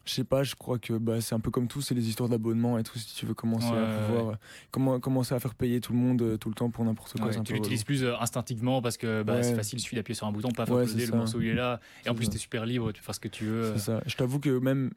Je 0.06 0.14
sais 0.14 0.24
pas 0.24 0.42
je 0.42 0.54
crois 0.54 0.78
que 0.78 0.94
bah, 0.94 1.20
c'est 1.20 1.34
un 1.34 1.40
peu 1.40 1.50
comme 1.50 1.68
tout 1.68 1.82
c'est 1.82 1.94
les 1.94 2.08
histoires 2.08 2.30
d'abonnement 2.30 2.78
et 2.78 2.82
tout 2.82 2.98
si 2.98 3.14
tu 3.14 3.26
veux 3.26 3.34
commencer 3.34 3.70
à 3.70 4.06
pouvoir 4.06 4.38
comment, 4.70 4.98
commencer 4.98 5.34
à 5.34 5.38
faire 5.38 5.54
payer 5.54 5.80
tout 5.82 5.92
le 5.92 5.98
monde 5.98 6.38
tout 6.40 6.48
le 6.48 6.54
temps 6.54 6.70
pour 6.70 6.84
n'importe 6.86 7.20
quoi 7.20 7.30
tu 7.30 7.52
l'utilises 7.52 7.84
plus 7.84 8.04
instinctivement 8.06 8.80
parce 8.80 8.96
que 8.96 9.22
bah, 9.22 9.42
c'est 9.42 9.54
facile 9.54 9.78
il 9.78 9.82
suffit 9.82 9.96
d'appuyer 9.96 10.16
sur 10.16 10.26
un 10.26 10.32
bouton 10.32 10.50
pas 10.50 10.62
uploader 10.62 11.06
le 11.06 11.16
morceau 11.16 11.40
il 11.42 11.48
est 11.48 11.54
là. 11.54 11.80
Et 12.06 12.08
en 12.08 12.14
plus 12.14 12.30
tu 12.30 12.36
es 12.36 12.38
super 12.38 12.64
libre 12.64 12.92
tu 12.92 13.02
fais 13.02 13.12
ce 13.12 13.20
que 13.20 13.28
tu 13.28 13.44
veux. 13.44 13.74
C'est 13.74 13.80
ça. 13.80 14.00
Je 14.06 14.16
t'avoue 14.16 14.40
que 14.40 14.58
même 14.58 14.90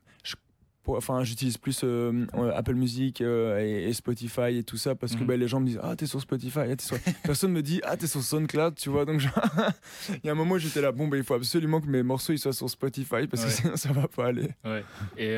enfin 0.88 1.24
j'utilise 1.24 1.58
plus 1.58 1.82
euh, 1.84 2.26
euh, 2.36 2.52
Apple 2.56 2.74
Music 2.74 3.22
euh, 3.22 3.60
et, 3.60 3.94
Spotify 3.94 4.58
et 4.58 4.64
tout 4.64 4.78
ça 4.78 4.96
parce 4.96 5.16
que 5.16 5.22
mhm. 5.22 5.28
bah, 5.28 5.38
les 5.38 5.48
gens 5.48 5.60
me 5.60 5.68
disent 5.68 5.80
ah 5.82 5.96
t'es 5.96 6.06
sur 6.06 6.20
Spotify 6.20 6.60
ah, 6.60 6.76
sur... 6.80 6.98
personne 7.24 7.52
me 7.52 7.62
dit 7.62 7.82
ah 7.84 7.96
t'es 7.96 8.08
sur 8.08 8.22
SoundCloud 8.22 8.76
tu 8.76 8.90
vois 8.90 9.06
donc 9.06 9.22
il 10.10 10.26
y 10.26 10.30
a 10.30 10.32
un 10.32 10.36
moment 10.36 10.58
j'étais 10.58 10.82
là 10.82 10.92
bon 10.92 11.08
bah, 11.08 11.18
il 11.18 11.24
faut 11.24 11.36
absolument 11.36 11.80
que 11.80 11.88
mes 11.88 12.04
morceaux 12.04 12.34
ils 12.34 12.40
soient 12.40 12.54
sur 12.54 12.70
Spotify 12.70 13.28
parce 13.28 13.46
que 13.46 13.52
sinon 13.52 13.76
ça 13.76 13.92
va 13.92 14.08
pas 14.08 14.28
aller 14.28 14.50
ouais. 14.66 14.84
et 15.18 15.38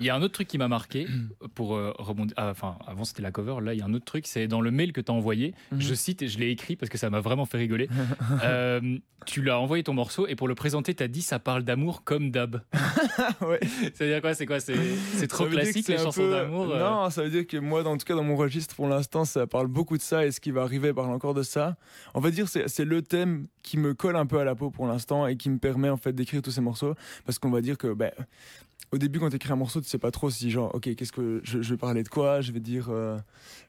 il 0.00 0.06
y 0.06 0.10
a 0.10 0.14
un 0.14 0.22
autre 0.22 0.32
truc 0.34 0.48
qui 0.48 0.58
m'a 0.58 0.68
marqué 0.68 1.06
pour 1.54 1.76
euh, 1.76 1.92
rebondir. 1.98 2.34
Ah, 2.36 2.48
enfin, 2.50 2.76
avant 2.86 3.04
c'était 3.04 3.22
la 3.22 3.30
cover. 3.30 3.56
Là, 3.62 3.74
il 3.74 3.78
y 3.78 3.82
a 3.82 3.84
un 3.84 3.94
autre 3.94 4.04
truc. 4.04 4.26
C'est 4.26 4.48
dans 4.48 4.60
le 4.60 4.70
mail 4.70 4.92
que 4.92 5.00
tu 5.00 5.12
as 5.12 5.14
envoyé. 5.14 5.54
Mhm. 5.72 5.80
Je 5.80 5.94
cite 5.94 6.22
et 6.22 6.28
je 6.28 6.38
l'ai 6.38 6.50
écrit 6.50 6.76
parce 6.76 6.90
que 6.90 6.98
ça 6.98 7.10
m'a 7.10 7.20
vraiment 7.20 7.46
fait 7.46 7.58
rigoler. 7.58 7.88
Euh, 8.42 8.98
tu 9.26 9.42
l'as 9.42 9.58
envoyé 9.58 9.82
ton 9.82 9.92
morceau 9.92 10.26
et 10.26 10.34
pour 10.34 10.48
le 10.48 10.54
présenter, 10.54 10.94
tu 10.94 11.02
as 11.02 11.08
dit 11.08 11.20
ça 11.20 11.38
parle 11.38 11.62
d'amour 11.62 12.04
comme 12.04 12.30
d'ab. 12.30 12.62
ouais. 13.42 13.60
Ça 13.94 14.04
veut 14.04 14.10
dire 14.10 14.20
quoi? 14.20 14.34
C'est 14.34 14.46
quoi? 14.46 14.60
C'est 14.60 15.26
trop 15.28 15.46
classique 15.46 15.88
les 15.88 15.98
chansons 15.98 16.30
d'amour 16.30 16.72
euh? 16.72 16.78
Non, 16.78 17.10
ça 17.10 17.22
veut 17.22 17.30
dire 17.30 17.46
que 17.46 17.56
moi, 17.56 17.86
en 17.86 17.96
tout 17.96 18.06
cas, 18.06 18.14
dans 18.14 18.24
mon 18.24 18.36
registre 18.36 18.74
pour 18.74 18.88
l'instant, 18.88 19.24
ça 19.24 19.46
parle 19.46 19.66
beaucoup 19.66 19.96
de 19.96 20.02
ça 20.02 20.24
et 20.24 20.30
ce 20.30 20.40
qui 20.40 20.50
va 20.50 20.62
arriver 20.62 20.92
parle 20.92 21.10
encore 21.10 21.34
de 21.34 21.42
ça. 21.42 21.76
On 22.14 22.20
va 22.20 22.30
dire 22.30 22.46
c'est 22.48 22.84
le 22.84 23.02
thème 23.02 23.46
qui 23.62 23.76
me 23.76 23.94
colle 23.94 24.16
un 24.16 24.26
peu 24.26 24.38
à 24.38 24.44
la 24.44 24.54
peau 24.54 24.70
pour 24.70 24.86
l'instant 24.86 25.26
et 25.26 25.36
qui 25.36 25.50
me 25.50 25.58
permet 25.58 25.90
en 25.90 25.96
fait 25.96 26.12
d'écrire 26.12 26.40
tous 26.40 26.52
ces 26.52 26.62
morceaux 26.62 26.94
parce 27.26 27.38
qu'on 27.38 27.50
va 27.50 27.60
dire 27.60 27.76
que 27.76 27.92
ben, 27.92 28.12
au 28.92 28.98
début, 28.98 29.20
quand 29.20 29.30
tu 29.30 29.36
écris 29.36 29.52
un 29.52 29.56
morceau, 29.56 29.80
tu 29.80 29.88
sais 29.88 29.98
pas 29.98 30.10
trop 30.10 30.30
si, 30.30 30.50
genre, 30.50 30.74
ok, 30.74 30.94
qu'est-ce 30.94 31.12
que 31.12 31.40
je, 31.44 31.58
vais 31.58 31.76
parler 31.76 32.02
de 32.02 32.08
quoi 32.08 32.40
Je 32.40 32.50
vais 32.50 32.60
dire, 32.60 32.88
euh, 32.90 33.18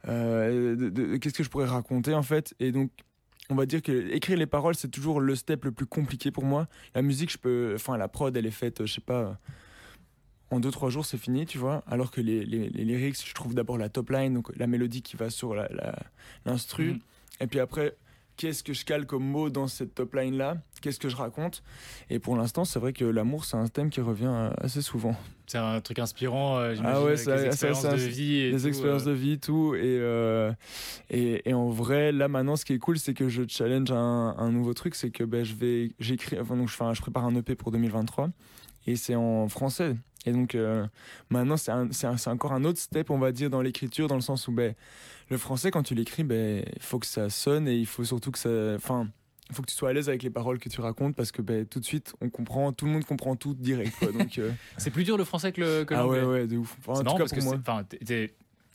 euh, 0.08 1.18
qu'est-ce 1.20 1.34
que 1.34 1.44
je 1.44 1.50
pourrais 1.50 1.68
raconter 1.68 2.14
en 2.14 2.24
fait 2.24 2.56
Et 2.60 2.72
donc, 2.72 2.92
on 3.50 3.56
va 3.56 3.66
dire 3.66 3.82
que 3.82 3.92
écrire 4.14 4.38
les 4.38 4.48
paroles, 4.48 4.76
c'est 4.76 4.90
toujours 4.90 5.20
le 5.20 5.36
step 5.36 5.66
le 5.66 5.72
plus 5.72 5.86
compliqué 5.86 6.32
pour 6.32 6.44
moi. 6.44 6.68
La 6.96 7.02
musique, 7.02 7.32
je 7.32 7.38
peux, 7.38 7.74
enfin, 7.76 7.98
la 7.98 8.08
prod, 8.08 8.36
elle 8.36 8.46
est 8.46 8.52
faite, 8.52 8.86
je 8.86 8.94
sais 8.94 9.02
pas. 9.02 9.38
En 10.50 10.60
deux 10.60 10.72
trois 10.72 10.90
jours, 10.90 11.06
c'est 11.06 11.18
fini, 11.18 11.46
tu 11.46 11.58
vois. 11.58 11.84
Alors 11.88 12.12
que 12.12 12.20
les, 12.20 12.44
les, 12.44 12.70
lyrics, 12.70 13.26
je 13.26 13.34
trouve 13.34 13.54
d'abord 13.54 13.78
la 13.78 13.90
top 13.90 14.10
line, 14.10 14.34
donc 14.34 14.52
la 14.58 14.68
mélodie 14.68 15.02
qui 15.02 15.16
va 15.18 15.30
sur 15.30 15.56
l'instru, 16.46 16.88
la, 16.88 16.94
mhm. 16.94 17.00
et 17.42 17.48
puis 17.48 17.60
après, 17.60 17.96
qu'est-ce 18.42 18.64
que 18.64 18.74
je 18.74 18.84
cale 18.84 19.06
comme 19.06 19.24
mot 19.24 19.52
dans 19.52 19.68
cette 19.68 19.94
top 19.94 20.16
line 20.16 20.36
là 20.36 20.58
Qu'est-ce 20.82 21.00
que 21.00 21.10
je 21.10 21.16
raconte 21.16 21.62
Et 22.10 22.18
pour 22.18 22.36
l'instant, 22.36 22.66
c'est 22.66 22.80
vrai 22.80 22.92
que 22.92 23.06
l'amour, 23.06 23.46
c'est 23.46 23.56
un 23.56 23.68
thème 23.68 23.92
qui 23.92 24.02
revient 24.02 24.26
euh, 24.26 24.50
assez 24.58 24.82
souvent. 24.82 25.16
C'est 25.46 25.60
un 25.60 25.80
truc 25.80 26.00
inspirant, 26.00 26.58
euh, 26.58 26.76
ah 26.84 27.04
ouais, 27.04 27.18
c'est 27.18 27.36
les 27.36 27.46
expériences 27.46 27.84
de 27.84 27.96
vie. 27.98 28.50
les 28.50 28.68
expériences 28.68 29.04
euh. 29.06 29.12
de 29.12 29.12
vie, 29.12 29.38
tout. 29.38 29.76
Et, 29.76 30.02
et, 31.12 31.48
et, 31.48 31.54
en 31.54 31.70
vrai, 31.70 32.12
là 32.12 32.28
maintenant, 32.28 32.56
ce 32.56 32.66
qui 32.66 32.74
est 32.74 32.80
cool, 32.80 32.98
c'est 32.98 33.14
que 33.14 33.30
je 33.30 33.44
challenge 33.48 33.92
un, 33.92 34.36
un 34.36 34.52
nouveau 34.52 34.74
truc, 34.74 34.96
c'est 34.96 35.12
que 35.12 35.24
ben, 35.24 35.46
je 35.46 35.54
vais, 35.54 35.92
j'écris, 36.00 36.40
enfin, 36.40 36.58
donc, 36.58 36.68
je, 36.68 36.74
enfin, 36.74 36.96
je 36.96 37.02
prépare 37.02 37.26
un 37.26 37.36
EP 37.36 37.54
pour 37.54 37.72
2023 37.72 38.32
et 38.88 38.96
c'est 38.96 39.14
en 39.14 39.48
français. 39.50 39.96
Et 40.26 40.32
donc 40.32 40.56
maintenant, 41.30 41.58
c'est 41.58 42.28
encore 42.28 42.54
un 42.54 42.64
autre 42.64 42.80
step, 42.80 43.12
on 43.12 43.20
va 43.20 43.32
dire, 43.32 43.52
dans 43.52 43.62
l'écriture, 43.62 44.08
dans 44.08 44.16
le 44.16 44.22
sens 44.22 44.48
où 44.48 44.52
ben, 44.52 44.74
le 45.32 45.38
français, 45.38 45.72
quand 45.72 45.82
tu 45.82 45.96
l'écris, 45.96 46.24
ben, 46.24 46.64
il 46.76 46.82
faut 46.82 47.00
que 47.00 47.06
ça 47.06 47.30
sonne 47.30 47.68
et 47.68 47.76
il 47.76 47.86
faut 47.86 48.04
surtout 48.04 48.32
que 48.32 48.38
ça. 48.38 48.50
Enfin, 48.76 49.08
il 49.50 49.56
faut 49.56 49.62
que 49.62 49.68
tu 49.70 49.76
sois 49.76 49.90
à 49.90 49.94
l'aise 49.94 50.10
avec 50.10 50.24
les 50.24 50.30
paroles 50.30 50.60
que 50.60 50.70
tu 50.70 50.82
racontes 50.82 51.16
parce 51.16 51.32
que 51.32 51.42
ben, 51.42 51.66
tout 51.66 51.80
de 51.80 51.86
suite, 51.86 52.14
on 52.22 52.30
comprend, 52.30 52.74
tout 52.74 52.86
le 52.86 52.92
monde 52.92 53.06
comprend 53.06 53.36
tout 53.36 53.54
direct. 53.54 53.94
Donc, 54.14 54.38
euh, 54.38 54.52
c'est 54.78 54.92
plus 54.92 55.06
dur 55.06 55.18
le 55.18 55.24
français 55.24 55.54
que 55.54 55.62
le. 55.62 55.86
Que 55.86 55.96
ah 55.96 56.06
ouais, 56.06 56.22
ouais, 56.22 56.48
de 56.48 56.58
ouf. 56.58 56.78
en 56.86 57.04
tout 57.04 57.16
cas, 57.16 57.26
pour 57.26 57.44
moi. 57.44 57.84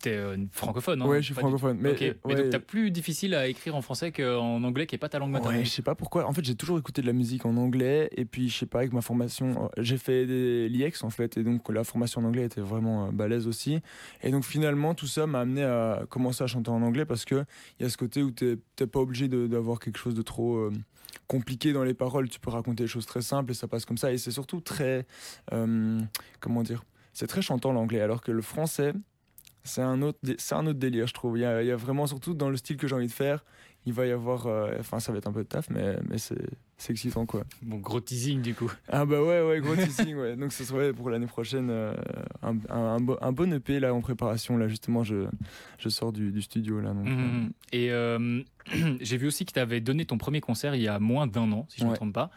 T'es 0.00 0.10
euh, 0.10 0.36
francophone, 0.52 1.00
hein 1.00 1.06
Ouais, 1.06 1.20
je 1.20 1.26
suis 1.26 1.34
francophone. 1.34 1.78
Mais, 1.80 1.96
mais 2.26 2.34
donc 2.34 2.50
t'as 2.50 2.58
plus 2.58 2.90
difficile 2.90 3.34
à 3.34 3.48
écrire 3.48 3.74
en 3.74 3.80
français 3.80 4.12
qu'en 4.12 4.62
anglais, 4.62 4.86
qui 4.86 4.94
est 4.94 4.98
pas 4.98 5.08
ta 5.08 5.18
langue 5.18 5.30
maternelle. 5.30 5.60
Ouais, 5.60 5.64
je 5.64 5.70
sais 5.70 5.82
pas 5.82 5.94
pourquoi. 5.94 6.26
En 6.26 6.32
fait, 6.32 6.44
j'ai 6.44 6.54
toujours 6.54 6.78
écouté 6.78 7.00
de 7.00 7.06
la 7.06 7.14
musique 7.14 7.46
en 7.46 7.56
anglais, 7.56 8.10
et 8.14 8.26
puis 8.26 8.50
je 8.50 8.58
sais 8.58 8.66
pas 8.66 8.80
avec 8.80 8.92
ma 8.92 9.00
formation, 9.00 9.70
j'ai 9.78 9.96
fait 9.96 10.26
des 10.26 10.68
l'IEX 10.68 11.02
en 11.02 11.10
fait, 11.10 11.38
et 11.38 11.44
donc 11.44 11.68
la 11.70 11.82
formation 11.82 12.20
en 12.20 12.24
anglais 12.24 12.44
était 12.44 12.60
vraiment 12.60 13.06
euh, 13.06 13.10
balèze 13.10 13.46
aussi. 13.46 13.80
Et 14.22 14.30
donc 14.30 14.44
finalement, 14.44 14.94
tout 14.94 15.06
ça 15.06 15.26
m'a 15.26 15.40
amené 15.40 15.62
à 15.62 16.04
commencer 16.10 16.44
à 16.44 16.46
chanter 16.46 16.70
en 16.70 16.82
anglais 16.82 17.06
parce 17.06 17.24
que 17.24 17.44
il 17.80 17.84
y 17.84 17.86
a 17.86 17.88
ce 17.88 17.96
côté 17.96 18.22
où 18.22 18.30
t'es 18.30 18.56
pas 18.86 19.00
obligé 19.00 19.28
d'avoir 19.28 19.80
quelque 19.80 19.98
chose 19.98 20.14
de 20.14 20.22
trop 20.22 20.56
euh, 20.56 20.72
compliqué 21.26 21.72
dans 21.72 21.84
les 21.84 21.94
paroles. 21.94 22.28
Tu 22.28 22.38
peux 22.38 22.50
raconter 22.50 22.84
des 22.84 22.88
choses 22.88 23.06
très 23.06 23.22
simples 23.22 23.52
et 23.52 23.54
ça 23.54 23.66
passe 23.66 23.86
comme 23.86 23.98
ça. 23.98 24.12
Et 24.12 24.18
c'est 24.18 24.30
surtout 24.30 24.60
très, 24.60 25.06
comment 26.40 26.62
dire, 26.62 26.84
c'est 27.14 27.26
très 27.26 27.40
chantant 27.40 27.72
l'anglais, 27.72 28.00
alors 28.00 28.20
que 28.20 28.30
le 28.30 28.42
français 28.42 28.92
c'est 29.66 29.82
un 29.82 30.00
autre 30.02 30.18
c'est 30.38 30.54
un 30.54 30.66
autre 30.66 30.78
délire 30.78 31.06
je 31.06 31.14
trouve. 31.14 31.36
Il 31.38 31.42
y, 31.42 31.44
a, 31.44 31.62
il 31.62 31.68
y, 31.68 31.70
a, 31.70 31.76
vraiment 31.76 32.06
surtout 32.06 32.34
dans 32.34 32.48
le 32.48 32.56
style 32.56 32.76
que 32.76 32.86
j'ai 32.88 32.94
envie 32.94 33.06
de 33.06 33.12
faire 33.12 33.44
il 33.86 33.92
va 33.92 34.04
y 34.04 34.10
avoir 34.10 34.46
euh, 34.46 34.72
enfin 34.80 34.98
ça 34.98 35.12
va 35.12 35.18
être 35.18 35.28
un 35.28 35.32
peu 35.32 35.44
de 35.44 35.48
taf 35.48 35.70
mais 35.70 35.96
mais 36.08 36.18
c'est 36.18 36.44
c'est 36.76 36.92
excitant 36.92 37.24
quoi. 37.24 37.44
Bon 37.62 37.78
gros 37.78 38.00
teasing 38.00 38.42
du 38.42 38.52
coup. 38.54 38.70
Ah 38.88 39.06
bah 39.06 39.22
ouais 39.22 39.40
ouais 39.42 39.60
gros 39.60 39.76
teasing 39.76 40.14
ouais. 40.16 40.36
Donc 40.36 40.52
ce 40.52 40.64
serait 40.64 40.92
pour 40.92 41.08
l'année 41.08 41.26
prochaine 41.26 41.70
euh, 41.70 41.94
un, 42.42 42.56
un, 42.68 42.98
un, 43.20 43.32
bon 43.32 43.52
EP 43.54 43.80
là 43.80 43.94
en 43.94 44.00
préparation. 44.00 44.58
Là 44.58 44.68
justement 44.68 45.04
je 45.04 45.26
je 45.78 45.88
sors 45.88 46.12
du, 46.12 46.32
du 46.32 46.42
studio 46.42 46.80
là 46.80 46.92
donc, 46.92 47.06
mmh, 47.06 47.50
euh. 47.74 48.42
et 48.66 48.98
j'ai 49.00 49.16
vu 49.16 49.28
aussi 49.28 49.46
que 49.46 49.52
tu 49.52 49.60
avais 49.60 49.80
donné 49.80 50.04
ton 50.04 50.18
premier 50.18 50.40
concert 50.40 50.74
il 50.74 50.82
y 50.82 50.88
a 50.88 50.98
moins 50.98 51.26
d'un 51.28 51.50
an 51.52 51.66
si 51.68 51.80
je 51.80 51.86
ne 51.86 51.90
me 51.90 51.94
trompe 51.94 52.12
pas 52.12 52.30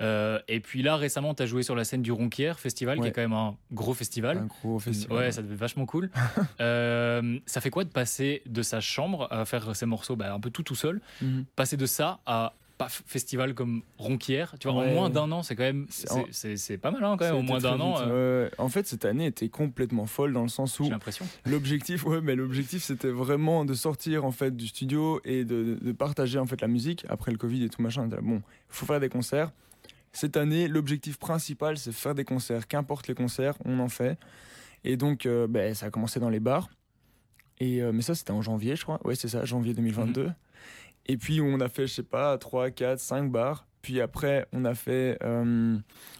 euh, 0.00 0.38
et 0.48 0.60
puis 0.60 0.82
là, 0.82 0.96
récemment, 0.96 1.34
tu 1.34 1.42
as 1.42 1.46
joué 1.46 1.62
sur 1.62 1.76
la 1.76 1.84
scène 1.84 2.02
du 2.02 2.12
Ronquière 2.12 2.58
Festival, 2.58 3.00
qui 3.00 3.08
est 3.08 3.12
quand 3.12 3.20
même 3.20 3.32
un 3.32 3.56
gros 3.72 3.94
festival. 3.94 4.38
Un 4.38 4.46
gros 4.46 4.78
festival. 4.78 5.18
Ouais, 5.18 5.32
ça 5.32 5.42
devait 5.42 5.54
être 5.54 5.60
vachement 5.60 5.86
cool. 5.86 6.10
euh, 6.60 7.38
ça 7.46 7.60
fait 7.60 7.70
quoi 7.70 7.84
de 7.84 7.90
passer 7.90 8.42
de 8.46 8.62
sa 8.62 8.80
chambre 8.80 9.28
à 9.30 9.44
faire 9.44 9.74
ses 9.76 9.86
morceaux 9.86 10.16
bah, 10.16 10.32
un 10.32 10.40
peu 10.40 10.50
tout 10.50 10.62
tout 10.62 10.74
seul, 10.74 11.00
mhm. 11.20 11.44
passer 11.56 11.76
de 11.76 11.86
ça 11.86 12.20
à 12.26 12.54
festival 12.88 13.54
comme 13.54 13.82
Ronquière, 13.98 14.54
tu 14.58 14.68
vois, 14.68 14.82
en 14.82 14.86
moins 14.86 15.10
d'un 15.10 15.30
an, 15.32 15.42
c'est 15.42 15.54
quand 15.54 15.62
même, 15.62 15.86
c'est 15.88 16.78
pas 16.78 16.90
mal, 16.90 17.04
hein, 17.04 17.16
quand 17.18 17.26
même, 17.26 17.36
en 17.36 17.42
moins 17.42 17.58
d'un 17.58 17.80
an. 17.80 17.96
Euh. 18.00 18.48
En 18.58 18.68
fait, 18.68 18.86
cette 18.86 19.04
année 19.04 19.26
était 19.26 19.48
complètement 19.48 20.06
folle 20.06 20.32
dans 20.32 20.42
le 20.42 20.48
sens 20.48 20.80
où 20.80 20.88
l'impression. 20.88 21.26
L'objectif, 21.46 22.04
ouais, 22.04 22.20
mais 22.20 22.34
l'objectif, 22.34 22.82
c'était 22.82 23.10
vraiment 23.10 23.64
de 23.64 23.74
sortir 23.74 24.24
en 24.24 24.32
fait 24.32 24.56
du 24.56 24.66
studio 24.66 25.20
et 25.24 25.44
de, 25.44 25.78
de, 25.80 25.92
partager 25.92 26.38
en 26.38 26.46
fait 26.46 26.60
la 26.60 26.68
musique 26.68 27.04
après 27.08 27.30
le 27.30 27.38
Covid 27.38 27.64
et 27.64 27.68
tout 27.68 27.82
machin. 27.82 28.08
Bon, 28.22 28.36
il 28.36 28.42
faut 28.68 28.86
faire 28.86 29.00
des 29.00 29.08
concerts 29.08 29.52
cette 30.12 30.36
année, 30.36 30.68
l'objectif 30.68 31.18
principal, 31.18 31.78
c'est 31.78 31.92
faire 31.92 32.14
des 32.14 32.24
concerts. 32.24 32.66
Qu'importe 32.66 33.08
les 33.08 33.14
concerts, 33.14 33.54
on 33.64 33.78
en 33.78 33.88
fait. 33.88 34.18
Et 34.84 34.96
donc, 34.96 35.26
ben, 35.26 35.74
ça 35.74 35.86
a 35.86 35.90
commencé 35.90 36.20
dans 36.20 36.30
les 36.30 36.40
bars. 36.40 36.68
Et, 37.60 37.80
mais 37.92 38.02
ça, 38.02 38.14
c'était 38.14 38.32
en 38.32 38.42
janvier, 38.42 38.76
je 38.76 38.82
crois. 38.82 39.00
Ouais, 39.06 39.14
c'est 39.14 39.28
ça, 39.28 39.44
janvier 39.44 39.74
2022. 39.74 40.24
Mhm. 40.24 40.34
Et 41.06 41.16
puis, 41.16 41.40
on 41.40 41.60
a 41.60 41.68
fait, 41.68 41.86
je 41.86 41.94
sais 41.94 42.02
pas, 42.02 42.36
3, 42.36 42.70
4, 42.70 42.98
5 42.98 43.30
bars. 43.30 43.66
Puis 43.82 44.00
après, 44.00 44.46
on 44.52 44.64
a 44.64 44.74
fait 44.74 45.18
euh, 45.24 45.76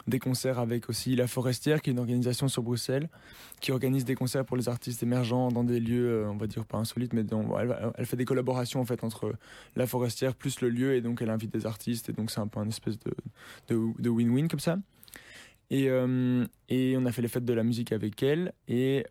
des 0.09 0.19
concerts 0.19 0.59
avec 0.59 0.91
aussi 0.91 1.15
La 1.15 1.29
Forestière, 1.29 1.81
qui 1.81 1.91
est 1.91 1.93
une 1.93 2.01
organisation 2.01 2.49
sur 2.49 2.65
Bruxelles, 2.65 3.09
qui 3.61 3.71
organise 3.71 4.05
des 4.05 4.17
concerts 4.17 4.45
pour 4.45 4.57
les 4.57 4.69
artistes 4.69 5.05
émergents 5.05 5.49
dans 5.53 5.63
des 5.63 5.79
lieux, 5.79 6.09
euh, 6.09 6.29
on 6.29 6.37
va 6.37 6.49
dire 6.49 6.67
pas 6.67 6.79
insolites, 6.79 7.13
mais 7.13 7.25
elle, 7.97 8.07
fait 8.07 8.17
des 8.17 8.25
collaborations 8.25 8.81
en 8.81 8.85
fait 8.85 9.05
entre 9.05 9.33
La 9.77 9.87
Forestière 9.87 10.35
plus 10.35 10.61
le 10.61 10.71
lieu, 10.71 10.97
et 10.97 11.01
donc 11.01 11.23
elle 11.23 11.31
invite 11.31 11.53
des 11.53 11.65
artistes, 11.65 12.09
et 12.09 12.13
donc 12.13 12.33
c'est 12.33 12.41
un 12.41 12.49
peu 12.49 12.59
une 12.61 12.69
espèce 12.69 12.99
de 13.69 14.09
win-win 14.09 14.49
comme 14.49 14.61
ça. 14.61 14.79
Et, 15.71 15.89
euh, 15.89 16.45
et, 16.69 16.97
on 16.99 17.07
a 17.07 17.13
fait 17.13 17.23
les 17.23 17.29
fêtes 17.29 17.47
de 17.47 17.55
la 17.55 17.63
musique 17.63 17.93
avec 17.93 18.23
elle. 18.23 18.53
Et 18.69 19.05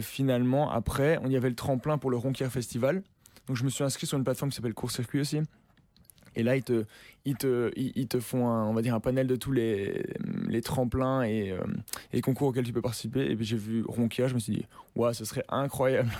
finalement, 0.00 0.70
après, 0.70 1.18
on 1.22 1.30
y 1.30 1.36
avait 1.36 1.50
le 1.50 1.54
tremplin 1.54 1.98
pour 1.98 2.10
le 2.10 2.16
Ronquière 2.16 2.50
Festival. 2.50 3.02
Donc 3.46 3.56
je 3.56 3.64
me 3.64 3.68
suis 3.68 3.84
inscrit 3.84 4.06
sur 4.06 4.18
une 4.18 4.24
plateforme 4.24 4.50
qui 4.50 4.56
s'appelle 4.56 4.74
Court 4.74 4.90
Circuit 4.90 5.20
aussi. 5.20 5.40
Et 6.36 6.42
là, 6.42 6.56
ils 6.56 6.62
te, 6.62 6.84
ils 7.24 7.36
te, 7.36 7.70
ils 7.76 8.06
te 8.08 8.20
font, 8.20 8.48
un, 8.48 8.66
on 8.66 8.72
va 8.72 8.82
dire, 8.82 8.94
un 8.94 9.00
panel 9.00 9.26
de 9.26 9.36
tous 9.36 9.52
les, 9.52 10.02
les 10.48 10.60
tremplins 10.60 11.22
et, 11.22 11.50
euh, 11.50 11.60
et 12.12 12.20
concours 12.20 12.48
auxquels 12.48 12.64
tu 12.64 12.72
peux 12.72 12.82
participer. 12.82 13.30
Et 13.30 13.36
puis 13.36 13.44
j'ai 13.44 13.56
vu 13.56 13.84
Ronkia, 13.86 14.28
je 14.28 14.34
me 14.34 14.38
suis 14.38 14.52
dit, 14.52 14.66
waouh, 14.94 15.12
ce 15.12 15.24
serait 15.24 15.44
incroyable. 15.48 16.10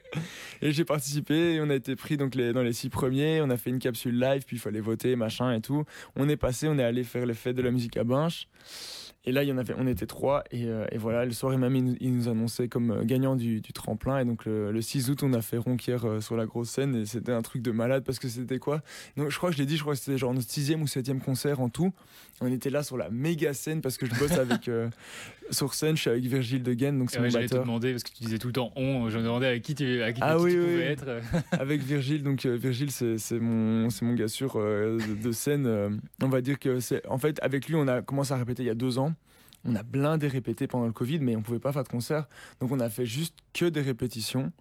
et 0.62 0.72
j'ai 0.72 0.84
participé 0.84 1.54
et 1.54 1.60
on 1.60 1.70
a 1.70 1.74
été 1.74 1.96
pris 1.96 2.16
donc 2.16 2.34
les, 2.34 2.52
dans 2.52 2.62
les 2.62 2.72
six 2.72 2.88
premiers. 2.88 3.40
On 3.40 3.50
a 3.50 3.56
fait 3.56 3.70
une 3.70 3.78
capsule 3.78 4.18
live, 4.18 4.44
puis 4.46 4.56
il 4.56 4.60
fallait 4.60 4.80
voter, 4.80 5.16
machin 5.16 5.52
et 5.52 5.60
tout. 5.60 5.84
On 6.16 6.28
est 6.28 6.36
passé, 6.36 6.68
on 6.68 6.78
est 6.78 6.84
allé 6.84 7.04
faire 7.04 7.26
les 7.26 7.34
fêtes 7.34 7.56
de 7.56 7.62
la 7.62 7.70
musique 7.70 7.96
à 7.96 8.04
Binche. 8.04 8.48
Et 9.24 9.32
là, 9.32 9.42
il 9.42 9.48
y 9.48 9.52
en 9.52 9.58
avait, 9.58 9.74
on 9.76 9.86
était 9.86 10.06
trois. 10.06 10.44
Et, 10.52 10.66
euh, 10.66 10.86
et 10.90 10.96
voilà, 10.96 11.24
le 11.24 11.32
soir 11.32 11.56
même, 11.58 11.76
il, 11.76 12.14
nous 12.14 12.28
annonçait 12.28 12.68
comme 12.68 12.90
euh, 12.92 13.04
gagnant 13.04 13.36
du, 13.36 13.60
du 13.60 13.72
tremplin. 13.72 14.18
Et 14.20 14.24
donc, 14.24 14.46
le, 14.46 14.80
6 14.80 15.10
août, 15.10 15.22
on 15.22 15.32
a 15.32 15.42
fait 15.42 15.58
Ronquière 15.58 16.06
euh, 16.06 16.20
sur 16.20 16.36
la 16.36 16.46
grosse 16.46 16.70
scène. 16.70 16.94
Et 16.94 17.04
c'était 17.04 17.32
un 17.32 17.42
truc 17.42 17.60
de 17.60 17.70
malade 17.72 18.04
parce 18.04 18.18
que 18.18 18.28
c'était 18.28 18.58
quoi? 18.58 18.80
Donc, 19.16 19.30
Je 19.30 19.36
crois 19.36 19.50
que 19.50 19.56
je 19.56 19.60
l'ai 19.60 19.66
dit, 19.66 19.76
je 19.76 19.82
crois 19.82 19.94
que 19.94 20.00
c'était 20.00 20.16
genre 20.16 20.32
notre 20.32 20.48
sixième 20.48 20.82
ou 20.82 20.86
septième 20.86 21.20
concert 21.20 21.60
en 21.60 21.68
tout. 21.68 21.92
On 22.40 22.46
était 22.46 22.70
là 22.70 22.84
sur 22.84 22.96
la 22.96 23.10
méga 23.10 23.52
scène 23.52 23.80
parce 23.80 23.98
que 23.98 24.06
je 24.06 24.14
bosse 24.14 24.32
avec. 24.32 24.70
sur 25.50 25.74
scène, 25.74 25.96
je 25.96 26.02
suis 26.02 26.10
avec 26.10 26.24
Virgile 26.24 26.62
de 26.62 26.72
Gaine, 26.72 26.98
donc 26.98 27.10
c'est 27.10 27.18
ouais, 27.20 27.30
J'allais 27.30 27.48
te 27.48 27.56
demander 27.56 27.90
parce 27.90 28.04
que 28.04 28.12
tu 28.12 28.22
disais 28.22 28.38
tout 28.38 28.46
le 28.46 28.52
temps 28.52 28.70
on. 28.76 29.10
Je 29.10 29.18
me 29.18 29.24
demandais 29.24 29.46
avec 29.46 29.62
qui 29.62 29.74
tu, 29.74 30.02
avec 30.02 30.16
qui 30.16 30.22
ah, 30.22 30.38
oui, 30.38 30.52
tu 30.52 30.58
pouvais 30.60 30.92
être. 30.92 31.20
avec 31.52 31.82
Virgile, 31.82 32.22
donc 32.22 32.46
Virgile, 32.46 32.92
c'est 32.92 33.40
mon, 33.40 33.88
mon 34.02 34.14
gars 34.14 34.28
sûr 34.28 34.54
de, 34.54 35.20
de, 35.20 35.32
scène. 35.32 36.00
on 36.22 36.28
va 36.28 36.40
dire 36.40 36.58
que 36.58 36.78
c'est. 36.78 37.04
En 37.08 37.18
fait, 37.18 37.38
avec 37.42 37.66
lui, 37.66 37.74
on 37.74 37.88
a 37.88 38.02
commencé 38.02 38.32
à 38.32 38.36
répéter 38.36 38.62
il 38.62 38.66
y 38.66 38.70
a 38.70 38.74
deux 38.74 38.98
ans 38.98 39.14
on 39.64 39.74
a 39.74 39.82
blindé 39.82 40.28
répété 40.28 40.66
pendant 40.66 40.86
le 40.86 40.92
Covid, 40.92 41.20
mais 41.20 41.36
on 41.36 41.42
pouvait 41.42 41.58
pas 41.58 41.72
faire 41.72 41.84
de 41.84 41.88
concert. 41.88 42.26
Donc 42.60 42.70
on 42.72 42.80
a 42.80 42.88
fait 42.88 43.06
juste 43.06 43.34
que 43.52 43.64
des 43.64 43.82
répétitions. 43.82 44.52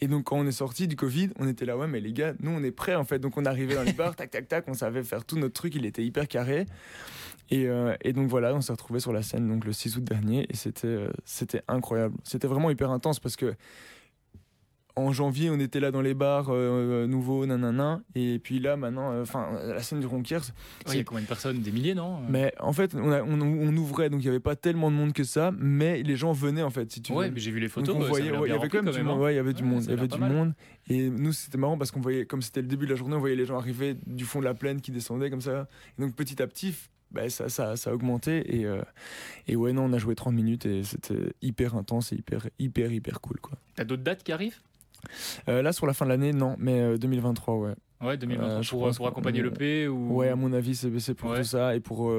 Et 0.00 0.08
donc 0.08 0.24
quand 0.24 0.36
on 0.36 0.46
est 0.46 0.52
sorti 0.52 0.88
du 0.88 0.96
Covid, 0.96 1.30
on 1.38 1.46
était 1.48 1.64
là, 1.64 1.76
ouais, 1.76 1.86
mais 1.86 2.00
les 2.00 2.12
gars, 2.12 2.34
nous 2.40 2.50
on 2.50 2.62
est 2.62 2.72
prêts 2.72 2.94
en 2.94 3.04
fait. 3.04 3.18
Donc 3.18 3.36
on 3.36 3.44
arrivait 3.44 3.74
dans 3.74 3.82
les 3.82 3.92
bars, 3.92 4.16
tac, 4.16 4.30
tac, 4.30 4.48
tac, 4.48 4.64
on 4.68 4.74
savait 4.74 5.02
faire 5.02 5.24
tout 5.24 5.38
notre 5.38 5.54
truc, 5.54 5.74
il 5.74 5.86
était 5.86 6.04
hyper 6.04 6.26
carré. 6.28 6.66
Et, 7.50 7.66
euh, 7.68 7.94
et 8.00 8.12
donc 8.12 8.28
voilà, 8.28 8.54
on 8.54 8.60
s'est 8.60 8.72
retrouvé 8.72 9.00
sur 9.00 9.12
la 9.12 9.22
scène 9.22 9.48
donc 9.48 9.64
le 9.64 9.72
6 9.72 9.98
août 9.98 10.04
dernier 10.04 10.46
et 10.48 10.56
c'était 10.56 10.88
euh, 10.88 11.12
c'était 11.24 11.62
incroyable. 11.68 12.16
C'était 12.24 12.48
vraiment 12.48 12.70
hyper 12.70 12.90
intense 12.90 13.20
parce 13.20 13.36
que 13.36 13.54
en 14.96 15.12
janvier, 15.12 15.50
on 15.50 15.58
était 15.58 15.80
là 15.80 15.90
dans 15.90 16.00
les 16.00 16.14
bars 16.14 16.46
euh, 16.50 17.06
nouveaux, 17.06 17.46
nanana. 17.46 18.00
Et 18.14 18.38
puis 18.38 18.60
là, 18.60 18.76
maintenant, 18.76 19.10
euh, 19.12 19.22
enfin, 19.22 19.48
la 19.64 19.82
scène 19.82 20.00
du 20.00 20.06
Ronquière. 20.06 20.42
Il 20.86 20.96
y 20.96 21.00
a 21.00 21.04
combien 21.04 21.22
de 21.22 21.28
personnes? 21.28 21.60
Des 21.60 21.72
milliers, 21.72 21.94
non? 21.94 22.20
Mais 22.28 22.54
en 22.60 22.72
fait, 22.72 22.94
on, 22.94 23.10
on, 23.10 23.76
ouvrait, 23.76 24.08
donc 24.08 24.20
il 24.20 24.24
n'y 24.24 24.30
avait 24.30 24.40
pas 24.40 24.54
tellement 24.54 24.90
de 24.90 24.96
monde 24.96 25.12
que 25.12 25.24
ça, 25.24 25.52
mais 25.58 26.02
les 26.02 26.16
gens 26.16 26.32
venaient 26.32 26.62
en 26.62 26.70
fait. 26.70 26.92
Si 26.92 27.02
tu 27.02 27.12
ouais, 27.12 27.30
mais 27.30 27.40
j'ai 27.40 27.50
vu 27.50 27.58
les 27.58 27.68
photos. 27.68 27.96
il 28.18 28.26
y 28.26 28.52
avait 28.52 28.68
quand 28.68 28.82
même, 28.82 28.94
du 28.94 29.02
monde. 29.02 29.18
Hein. 29.18 29.22
Ouais, 29.22 29.32
il 29.34 29.36
y 29.36 29.40
avait 29.40 29.52
du 29.52 29.64
monde. 29.64 29.82
Il 29.82 29.90
y 29.90 29.92
avait 29.92 30.08
du 30.08 30.18
monde. 30.18 30.54
Et 30.88 31.10
nous, 31.10 31.32
c'était 31.32 31.58
marrant 31.58 31.76
parce 31.76 31.90
qu'on 31.90 32.00
voyait, 32.00 32.26
comme 32.26 32.42
c'était 32.42 32.62
le 32.62 32.68
début 32.68 32.86
de 32.86 32.90
la 32.90 32.96
journée, 32.96 33.16
on 33.16 33.20
voyait 33.20 33.36
les 33.36 33.46
gens 33.46 33.56
arriver 33.56 33.96
du 34.06 34.24
fond 34.24 34.38
de 34.38 34.44
la 34.44 34.54
plaine 34.54 34.80
qui 34.80 34.92
descendaient 34.92 35.30
comme 35.30 35.40
ça. 35.40 35.66
Et 35.98 36.02
donc 36.02 36.14
petit 36.14 36.40
à 36.40 36.46
petit, 36.46 36.74
bah, 37.10 37.28
ça, 37.30 37.48
ça, 37.48 37.76
ça, 37.76 37.90
a 37.90 37.94
augmenté. 37.94 38.58
Et, 38.58 38.66
euh, 38.66 38.82
et 39.48 39.56
ouais, 39.56 39.72
non, 39.72 39.84
on 39.84 39.92
a 39.92 39.98
joué 39.98 40.14
30 40.14 40.34
minutes 40.34 40.66
et 40.66 40.84
c'était 40.84 41.32
hyper 41.42 41.74
intense 41.74 42.12
et 42.12 42.16
hyper, 42.16 42.48
hyper, 42.58 42.92
hyper 42.92 43.20
cool. 43.20 43.40
Quoi. 43.40 43.56
T'as 43.74 43.84
d'autres 43.84 44.02
dates 44.02 44.22
qui 44.22 44.32
arrivent? 44.32 44.58
Euh, 45.48 45.62
là, 45.62 45.72
sur 45.72 45.86
la 45.86 45.94
fin 45.94 46.04
de 46.04 46.10
l'année, 46.10 46.32
non, 46.32 46.56
mais 46.58 46.98
2023, 46.98 47.54
euh, 47.54 47.58
ouais. 47.58 47.74
Ouais, 48.00 48.16
2023 48.18 48.50
euh, 48.50 48.62
pour, 48.68 48.96
pour 48.96 49.08
accompagner 49.08 49.40
le 49.40 49.50
P 49.50 49.88
ou... 49.88 50.16
Ouais, 50.16 50.28
à 50.28 50.36
mon 50.36 50.52
avis, 50.52 50.74
c'est 50.74 51.14
pour 51.14 51.34
tout 51.34 51.44
ça 51.44 51.74
et 51.74 51.80
pour, 51.80 52.12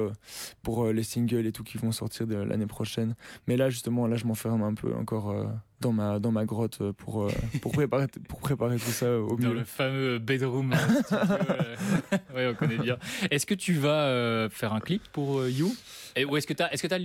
pour 0.62 0.86
les 0.86 1.02
singles 1.02 1.46
et 1.46 1.52
tout 1.52 1.62
qui 1.62 1.78
vont 1.78 1.92
sortir 1.92 2.26
l'année 2.26 2.66
prochaine. 2.66 3.14
Mais 3.46 3.56
là, 3.56 3.70
justement, 3.70 4.06
là, 4.06 4.16
je 4.16 4.24
m'enferme 4.24 4.62
un 4.62 4.74
peu 4.74 4.94
encore 4.94 5.34
dans 5.80 5.92
ma, 5.92 6.18
dans 6.18 6.32
ma 6.32 6.44
grotte 6.44 6.92
pour, 6.92 7.28
pour, 7.60 7.72
préparer, 7.72 8.06
pour 8.28 8.40
préparer 8.40 8.76
tout 8.76 8.90
ça 8.90 9.18
au 9.18 9.36
mieux. 9.36 9.48
Dans 9.48 9.52
le 9.52 9.64
fameux 9.64 10.18
bedroom. 10.18 10.72
ouais, 12.34 12.48
on 12.48 12.54
connaît 12.54 12.78
bien. 12.78 12.96
Est-ce 13.30 13.46
que 13.46 13.54
tu 13.54 13.74
vas 13.74 14.48
faire 14.50 14.72
un 14.72 14.80
clip 14.80 15.02
pour 15.12 15.46
You? 15.46 15.74
Et, 16.16 16.24
Ou 16.24 16.36
est-ce 16.38 16.46
que 16.46 16.54
tu 16.54 16.62
as, 16.62 16.72
est 16.72 16.76
-ce 16.76 16.88
que 16.88 16.94
as 16.94 16.98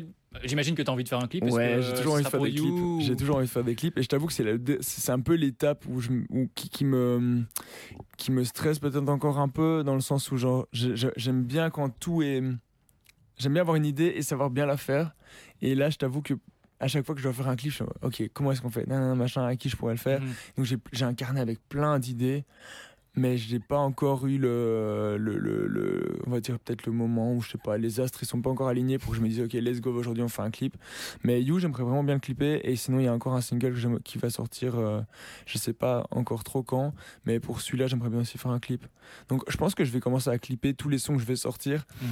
J'imagine 0.45 0.73
que 0.73 0.81
tu 0.81 0.89
as 0.89 0.93
envie 0.93 1.03
de 1.03 1.09
faire 1.09 1.21
un 1.21 1.27
clip. 1.27 1.43
Ouais, 1.43 1.81
j'ai 1.81 1.93
toujours 1.93 2.13
envie 2.13 2.23
de 2.23 2.29
faire 2.29 2.41
des 2.41 2.51
clips. 2.53 3.01
J'ai 3.01 3.15
toujours 3.17 3.35
envie 3.35 3.45
de 3.45 3.51
faire 3.51 3.63
des 3.65 3.75
clips. 3.75 3.97
Et 3.97 4.03
je 4.03 4.07
t'avoue 4.07 4.27
que 4.27 4.33
c'est 4.33 5.11
un 5.11 5.19
peu 5.19 5.33
l'étape 5.35 5.85
où 5.89 5.99
je, 5.99 6.11
où, 6.29 6.49
qui, 6.55 6.69
qui, 6.69 6.85
me, 6.85 7.43
qui 8.17 8.31
me 8.31 8.45
stresse 8.45 8.79
peut-être 8.79 9.09
encore 9.09 9.39
un 9.39 9.49
peu, 9.49 9.83
dans 9.83 9.95
le 9.95 10.01
sens 10.01 10.31
où 10.31 10.37
genre, 10.37 10.67
j'aime 10.71 11.43
bien 11.43 11.69
quand 11.69 11.89
tout 11.89 12.21
est. 12.21 12.41
J'aime 13.37 13.53
bien 13.53 13.61
avoir 13.61 13.75
une 13.75 13.85
idée 13.85 14.13
et 14.15 14.21
savoir 14.21 14.49
bien 14.49 14.65
la 14.65 14.77
faire. 14.77 15.13
Et 15.61 15.75
là, 15.75 15.89
je 15.89 15.97
t'avoue 15.97 16.21
que 16.21 16.35
à 16.81 16.87
chaque 16.87 17.05
fois 17.05 17.15
que 17.15 17.21
je 17.21 17.27
dois 17.27 17.33
faire 17.33 17.47
un 17.47 17.55
clip, 17.55 17.71
je 17.71 17.83
me 17.83 17.89
ok, 18.01 18.29
comment 18.33 18.51
est-ce 18.51 18.61
qu'on 18.61 18.69
fait? 18.69 18.87
Machin, 18.87 19.45
à 19.45 19.55
qui 19.55 19.69
je 19.69 19.77
pourrais 19.77 19.93
le 19.93 19.99
faire? 19.99 20.21
Mhm. 20.21 20.33
Donc 20.57 20.79
j'ai 20.91 21.05
un 21.05 21.13
carnet 21.13 21.39
avec 21.39 21.59
plein 21.69 21.99
d'idées 21.99 22.43
mais 23.15 23.37
je 23.37 23.53
n'ai 23.53 23.59
pas 23.59 23.77
encore 23.77 24.25
eu 24.25 24.37
le, 24.37 25.17
le, 25.19 25.37
le, 25.37 26.17
on 26.25 26.29
va 26.29 26.39
dire 26.39 26.57
peut-être 26.59 26.85
le 26.85 26.93
moment 26.93 27.33
où 27.33 27.41
je 27.41 27.51
sais 27.51 27.57
pas 27.57 27.77
les 27.77 27.99
astres 27.99 28.19
ils 28.23 28.25
sont 28.25 28.41
pas 28.41 28.49
encore 28.49 28.69
alignés 28.69 28.97
pour 28.97 29.11
que 29.11 29.17
je 29.17 29.21
me 29.21 29.27
dise 29.27 29.41
ok 29.41 29.53
let's 29.53 29.81
go 29.81 29.91
aujourd'hui 29.91 30.23
on 30.23 30.29
fait 30.29 30.41
un 30.41 30.49
clip 30.49 30.77
mais 31.23 31.41
You 31.41 31.59
j'aimerais 31.59 31.83
vraiment 31.83 32.03
bien 32.03 32.13
le 32.13 32.21
clipper 32.21 32.61
et 32.63 32.75
sinon 32.77 32.99
il 32.99 33.05
y 33.05 33.07
a 33.07 33.13
encore 33.13 33.33
un 33.33 33.41
single 33.41 34.01
qui 34.03 34.17
va 34.17 34.29
sortir 34.29 34.77
euh, 34.77 35.01
je 35.45 35.57
sais 35.57 35.73
pas 35.73 36.07
encore 36.11 36.43
trop 36.45 36.63
quand 36.63 36.93
mais 37.25 37.39
pour 37.41 37.59
celui-là 37.59 37.87
j'aimerais 37.87 38.09
bien 38.09 38.21
aussi 38.21 38.37
faire 38.37 38.51
un 38.51 38.59
clip 38.59 38.85
donc 39.27 39.43
je 39.49 39.57
pense 39.57 39.75
que 39.75 39.83
je 39.83 39.91
vais 39.91 39.99
commencer 39.99 40.29
à 40.29 40.39
clipper 40.39 40.73
tous 40.73 40.87
les 40.87 40.97
sons 40.97 41.15
que 41.15 41.21
je 41.21 41.27
vais 41.27 41.35
sortir 41.35 41.85
mhm. 42.01 42.07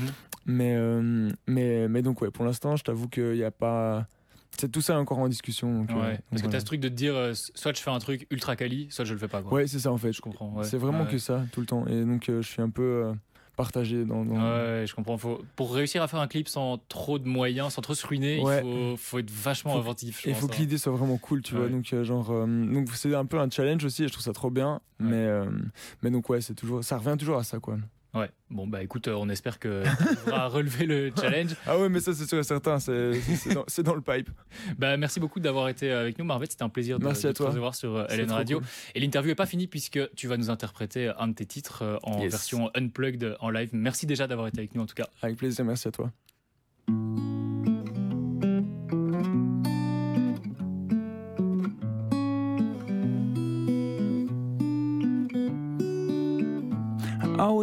mais 0.47 0.75
euh, 0.75 1.29
mais 1.47 1.87
mais 1.87 2.01
donc 2.01 2.21
ouais 2.21 2.31
pour 2.31 2.43
l'instant 2.43 2.75
je 2.75 2.83
t'avoue 2.83 3.07
qu'il 3.07 3.33
n'y 3.33 3.43
a 3.43 3.51
pas 3.51 4.05
c'est 4.57 4.71
tout 4.71 4.81
ça 4.81 4.99
encore 4.99 5.19
en 5.19 5.29
discussion. 5.29 5.85
Euh, 5.89 6.15
parce 6.29 6.41
que 6.41 6.47
tu 6.47 6.55
as 6.55 6.59
ce 6.59 6.65
truc 6.65 6.79
de 6.81 6.89
te 6.89 6.93
dire, 6.93 7.15
euh, 7.15 7.33
soit 7.33 7.75
je 7.75 7.81
fais 7.81 7.91
un 7.91 7.99
truc 7.99 8.27
ultra 8.29 8.55
quali, 8.55 8.87
soit 8.89 9.05
je 9.05 9.13
le 9.13 9.19
fais 9.19 9.27
pas. 9.27 9.41
Quoi. 9.41 9.53
Ouais, 9.53 9.67
c'est 9.67 9.79
ça 9.79 9.91
en 9.91 9.97
fait. 9.97 10.11
Je 10.11 10.21
comprends. 10.21 10.61
C'est 10.63 10.77
vraiment 10.77 11.05
que 11.05 11.17
ça 11.17 11.43
tout 11.51 11.61
le 11.61 11.65
temps. 11.65 11.85
Et 11.87 12.03
donc 12.03 12.29
euh, 12.29 12.41
je 12.41 12.47
suis 12.47 12.61
un 12.61 12.69
peu 12.69 13.13
partagé 13.55 14.05
dans. 14.05 14.25
Ouais, 14.25 14.85
je 14.87 14.93
comprends. 14.93 15.17
Faut, 15.17 15.41
pour 15.55 15.73
réussir 15.73 16.01
à 16.01 16.07
faire 16.07 16.19
un 16.19 16.27
clip 16.27 16.47
sans 16.47 16.77
trop 16.89 17.19
de 17.19 17.27
moyens, 17.27 17.73
sans 17.73 17.81
trop 17.81 17.93
se 17.93 18.05
ruiner, 18.05 18.37
il 18.37 18.61
faut, 18.61 18.97
faut, 18.97 19.19
être 19.19 19.31
vachement 19.31 19.77
inventif. 19.77 20.25
Il 20.25 20.35
faut 20.35 20.47
que 20.47 20.53
hein. 20.53 20.57
l'idée 20.59 20.77
soit 20.77 20.93
vraiment 20.93 21.17
cool, 21.17 21.41
tu 21.41 21.55
vois. 21.55 21.69
Donc, 21.69 21.93
genre, 22.03 22.45
donc 22.47 22.89
c'est 22.93 23.13
un 23.15 23.25
peu 23.25 23.39
un 23.39 23.49
challenge 23.49 23.83
aussi, 23.85 24.03
et 24.03 24.07
je 24.07 24.13
trouve 24.13 24.25
ça 24.25 24.33
trop 24.33 24.49
bien. 24.49 24.81
Mais, 24.99 25.27
mais 26.01 26.11
donc, 26.11 26.29
ouais, 26.29 26.41
c'est 26.41 26.55
toujours, 26.55 26.83
ça 26.83 26.97
revient 26.97 27.17
toujours 27.17 27.37
à 27.37 27.43
ça, 27.43 27.59
quoi. 27.59 27.77
Ouais, 28.15 28.29
bon 28.49 28.65
bah 28.65 28.81
écoute, 28.81 29.07
euh, 29.07 29.13
on 29.13 29.29
espère 29.29 29.59
que 29.59 29.83
tu 29.83 30.31
relever 30.31 30.87
le 30.87 31.11
challenge. 31.15 31.55
ah 31.67 31.77
ouais, 31.77 31.89
mais 31.89 31.99
ça 31.99 32.13
c'est 32.13 32.25
sûr 32.25 32.39
et 32.39 32.43
certain, 32.43 32.79
c'est 32.79 33.83
dans, 33.83 33.93
le 33.93 34.01
pipe. 34.01 34.29
bah 34.79 34.97
merci 34.97 35.19
beaucoup 35.19 35.39
d'avoir 35.39 35.69
été 35.69 35.91
avec 35.91 36.17
nous, 36.17 36.25
Marvet, 36.25 36.47
c'était 36.49 36.63
un 36.63 36.69
plaisir 36.69 36.97
de, 36.97 37.05
merci 37.05 37.27
à 37.27 37.33
te 37.33 37.43
recevoir 37.43 37.75
sur 37.75 37.99
LN 38.09 38.31
euh, 38.31 38.33
Radio. 38.33 38.61
Et 38.95 38.99
l'interview 38.99 39.31
est 39.31 39.35
pas 39.35 39.45
finie 39.45 39.67
puisque 39.67 39.99
tu 40.15 40.27
vas 40.27 40.37
nous 40.37 40.49
interpréter 40.49 41.11
un 41.19 41.27
de 41.27 41.33
tes 41.33 41.45
titres 41.45 41.83
euh, 41.83 41.97
en 42.01 42.19
version 42.27 42.71
unplugged 42.75 43.35
en 43.39 43.51
live. 43.51 43.69
Merci 43.73 44.07
déjà 44.07 44.25
d'avoir 44.25 44.47
été 44.47 44.57
avec 44.57 44.73
nous 44.73 44.81
en 44.81 44.87
tout 44.87 44.95
cas. 44.95 45.07
Avec 45.21 45.37
plaisir, 45.37 45.63
merci 45.63 45.87
à 45.87 45.91
toi. 45.91 46.11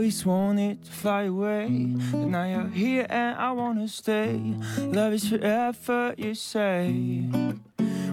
Always 0.07 0.25
wanted 0.25 0.85
to 0.85 0.93
fly 0.93 1.23
away, 1.25 1.67
but 2.13 2.29
now 2.29 2.45
you're 2.45 2.69
here 2.69 3.07
and 3.11 3.37
I 3.37 3.51
wanna 3.51 3.89
stay. 3.89 4.55
Love 4.79 5.15
is 5.15 5.29
forever, 5.29 6.15
you 6.17 6.33
say. 6.33 7.23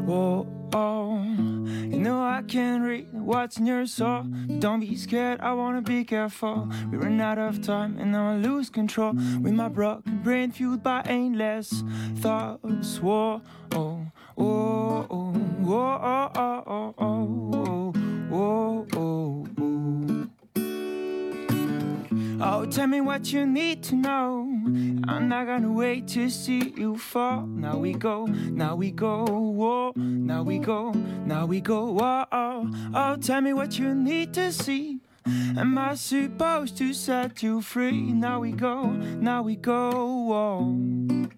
Whoa, 0.01 0.47
oh, 0.73 1.21
you 1.21 1.99
know 1.99 2.19
I 2.19 2.41
can 2.47 2.81
read 2.81 3.13
what's 3.13 3.59
in 3.59 3.67
your 3.67 3.85
soul. 3.85 4.23
don't 4.57 4.79
be 4.79 4.95
scared, 4.95 5.39
I 5.41 5.53
wanna 5.53 5.83
be 5.83 6.03
careful. 6.03 6.67
We 6.89 6.97
run 6.97 7.21
out 7.21 7.37
of 7.37 7.61
time 7.61 7.99
and 7.99 8.11
now 8.11 8.31
I 8.31 8.37
lose 8.37 8.71
control. 8.71 9.13
With 9.13 9.53
my 9.53 9.69
broken 9.69 10.23
brain 10.23 10.51
fueled 10.51 10.81
by 10.81 11.03
endless 11.05 11.83
thoughts. 12.15 12.99
Whoa, 12.99 13.39
oh, 13.75 14.01
oh, 14.35 15.03
whoa, 15.61 15.99
oh, 16.01 16.31
oh, 16.33 16.63
oh, 16.65 16.95
oh, 16.97 17.23
whoa, 17.51 17.93
oh, 18.31 18.87
oh, 18.95 18.97
oh. 18.97 19.52
Oh, 22.45 22.65
tell 22.65 22.87
me 22.87 22.99
what 22.99 23.31
you 23.31 23.45
need 23.45 23.83
to 23.83 23.95
know. 23.95 24.41
I'm 25.07 25.29
not 25.29 25.47
gonna 25.47 25.71
wait 25.71 26.09
to 26.09 26.29
see 26.29 26.73
you 26.75 26.97
fall. 26.97 27.45
Now 27.47 27.77
we 27.77 27.93
go, 27.93 28.25
now 28.25 28.75
we 28.75 28.91
go, 28.91 29.23
whoa. 29.23 29.93
Now 29.95 30.43
we 30.43 30.59
go, 30.59 30.91
now 31.25 31.45
we 31.45 31.61
go, 31.61 31.91
whoa. 31.93 32.25
Oh, 32.93 33.15
tell 33.15 33.39
me 33.39 33.53
what 33.53 33.79
you 33.79 33.95
need 33.95 34.33
to 34.33 34.51
see. 34.51 34.99
Am 35.25 35.77
I 35.77 35.95
supposed 35.95 36.75
to 36.79 36.93
set 36.93 37.41
you 37.41 37.61
free? 37.61 38.11
Now 38.11 38.41
we 38.41 38.51
go, 38.51 38.87
now 38.87 39.41
we 39.41 39.55
go, 39.55 39.89
whoa. 40.27 41.29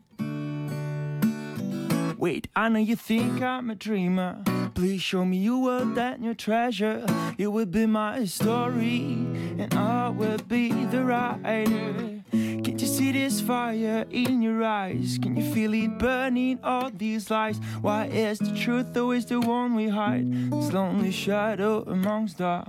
Wait, 2.17 2.47
I 2.55 2.69
know 2.69 2.79
you 2.79 2.95
think 2.95 3.41
I'm 3.41 3.69
a 3.69 3.75
dreamer. 3.75 4.41
Please 4.73 5.01
show 5.01 5.25
me 5.25 5.37
your 5.37 5.61
world 5.61 5.97
and 5.97 6.23
your 6.23 6.33
treasure. 6.33 7.05
You 7.37 7.51
will 7.51 7.65
be 7.65 7.85
my 7.85 8.25
story, 8.25 9.27
and 9.59 9.73
I 9.73 10.09
will 10.09 10.37
be 10.37 10.71
the 10.85 11.03
writer. 11.03 12.21
Can't 12.31 12.81
you 12.81 12.87
see 12.87 13.11
this 13.11 13.41
fire 13.41 14.05
in 14.09 14.41
your 14.41 14.63
eyes? 14.63 15.19
Can 15.21 15.35
you 15.35 15.53
feel 15.53 15.73
it 15.73 15.97
burning 15.99 16.59
all 16.63 16.89
these 16.89 17.29
lies? 17.29 17.59
Why 17.81 18.05
is 18.05 18.39
the 18.39 18.55
truth 18.55 18.95
always 18.97 19.25
the 19.25 19.39
one 19.39 19.75
we 19.75 19.89
hide? 19.89 20.51
This 20.51 20.71
lonely 20.71 21.11
shadow 21.11 21.83
amongst 21.83 22.37
the 22.37 22.63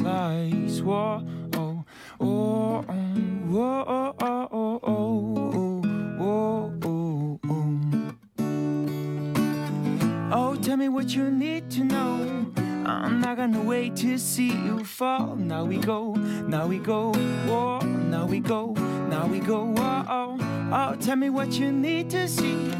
lies. 0.00 0.82
Whoa, 0.82 1.22
oh, 1.54 1.84
oh, 2.20 2.84
oh, 2.88 3.44
oh, 3.48 4.14
oh, 4.20 4.48
oh, 4.50 4.65
what 11.06 11.14
you 11.14 11.30
need 11.30 11.70
to 11.70 11.84
know. 11.84 12.50
I'm 12.84 13.20
not 13.20 13.36
gonna 13.36 13.62
wait 13.62 13.94
to 13.98 14.18
see 14.18 14.50
you 14.50 14.82
fall. 14.82 15.36
Now 15.36 15.64
we 15.64 15.76
go, 15.76 16.14
now 16.14 16.66
we 16.66 16.78
go, 16.78 17.12
whoa, 17.46 17.78
now 17.78 18.26
we 18.26 18.40
go, 18.40 18.72
now 19.08 19.28
we 19.28 19.38
go, 19.38 19.66
whoa. 19.66 20.36
Oh, 20.72 20.96
tell 20.98 21.14
me 21.14 21.30
what 21.30 21.52
you 21.52 21.70
need 21.70 22.10
to 22.10 22.26
see. 22.26 22.72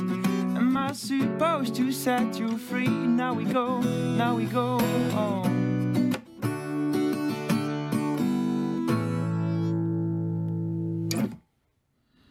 Am 0.57 0.77
I 0.77 0.91
supposed 0.91 1.77
to 1.77 1.93
set 1.93 2.37
you 2.37 2.59
free? 2.59 2.89
Now 2.89 3.33
we 3.33 3.45
go, 3.45 3.79
now 3.79 4.35
we 4.35 4.47
go, 4.47 4.79
oh. 5.13 5.56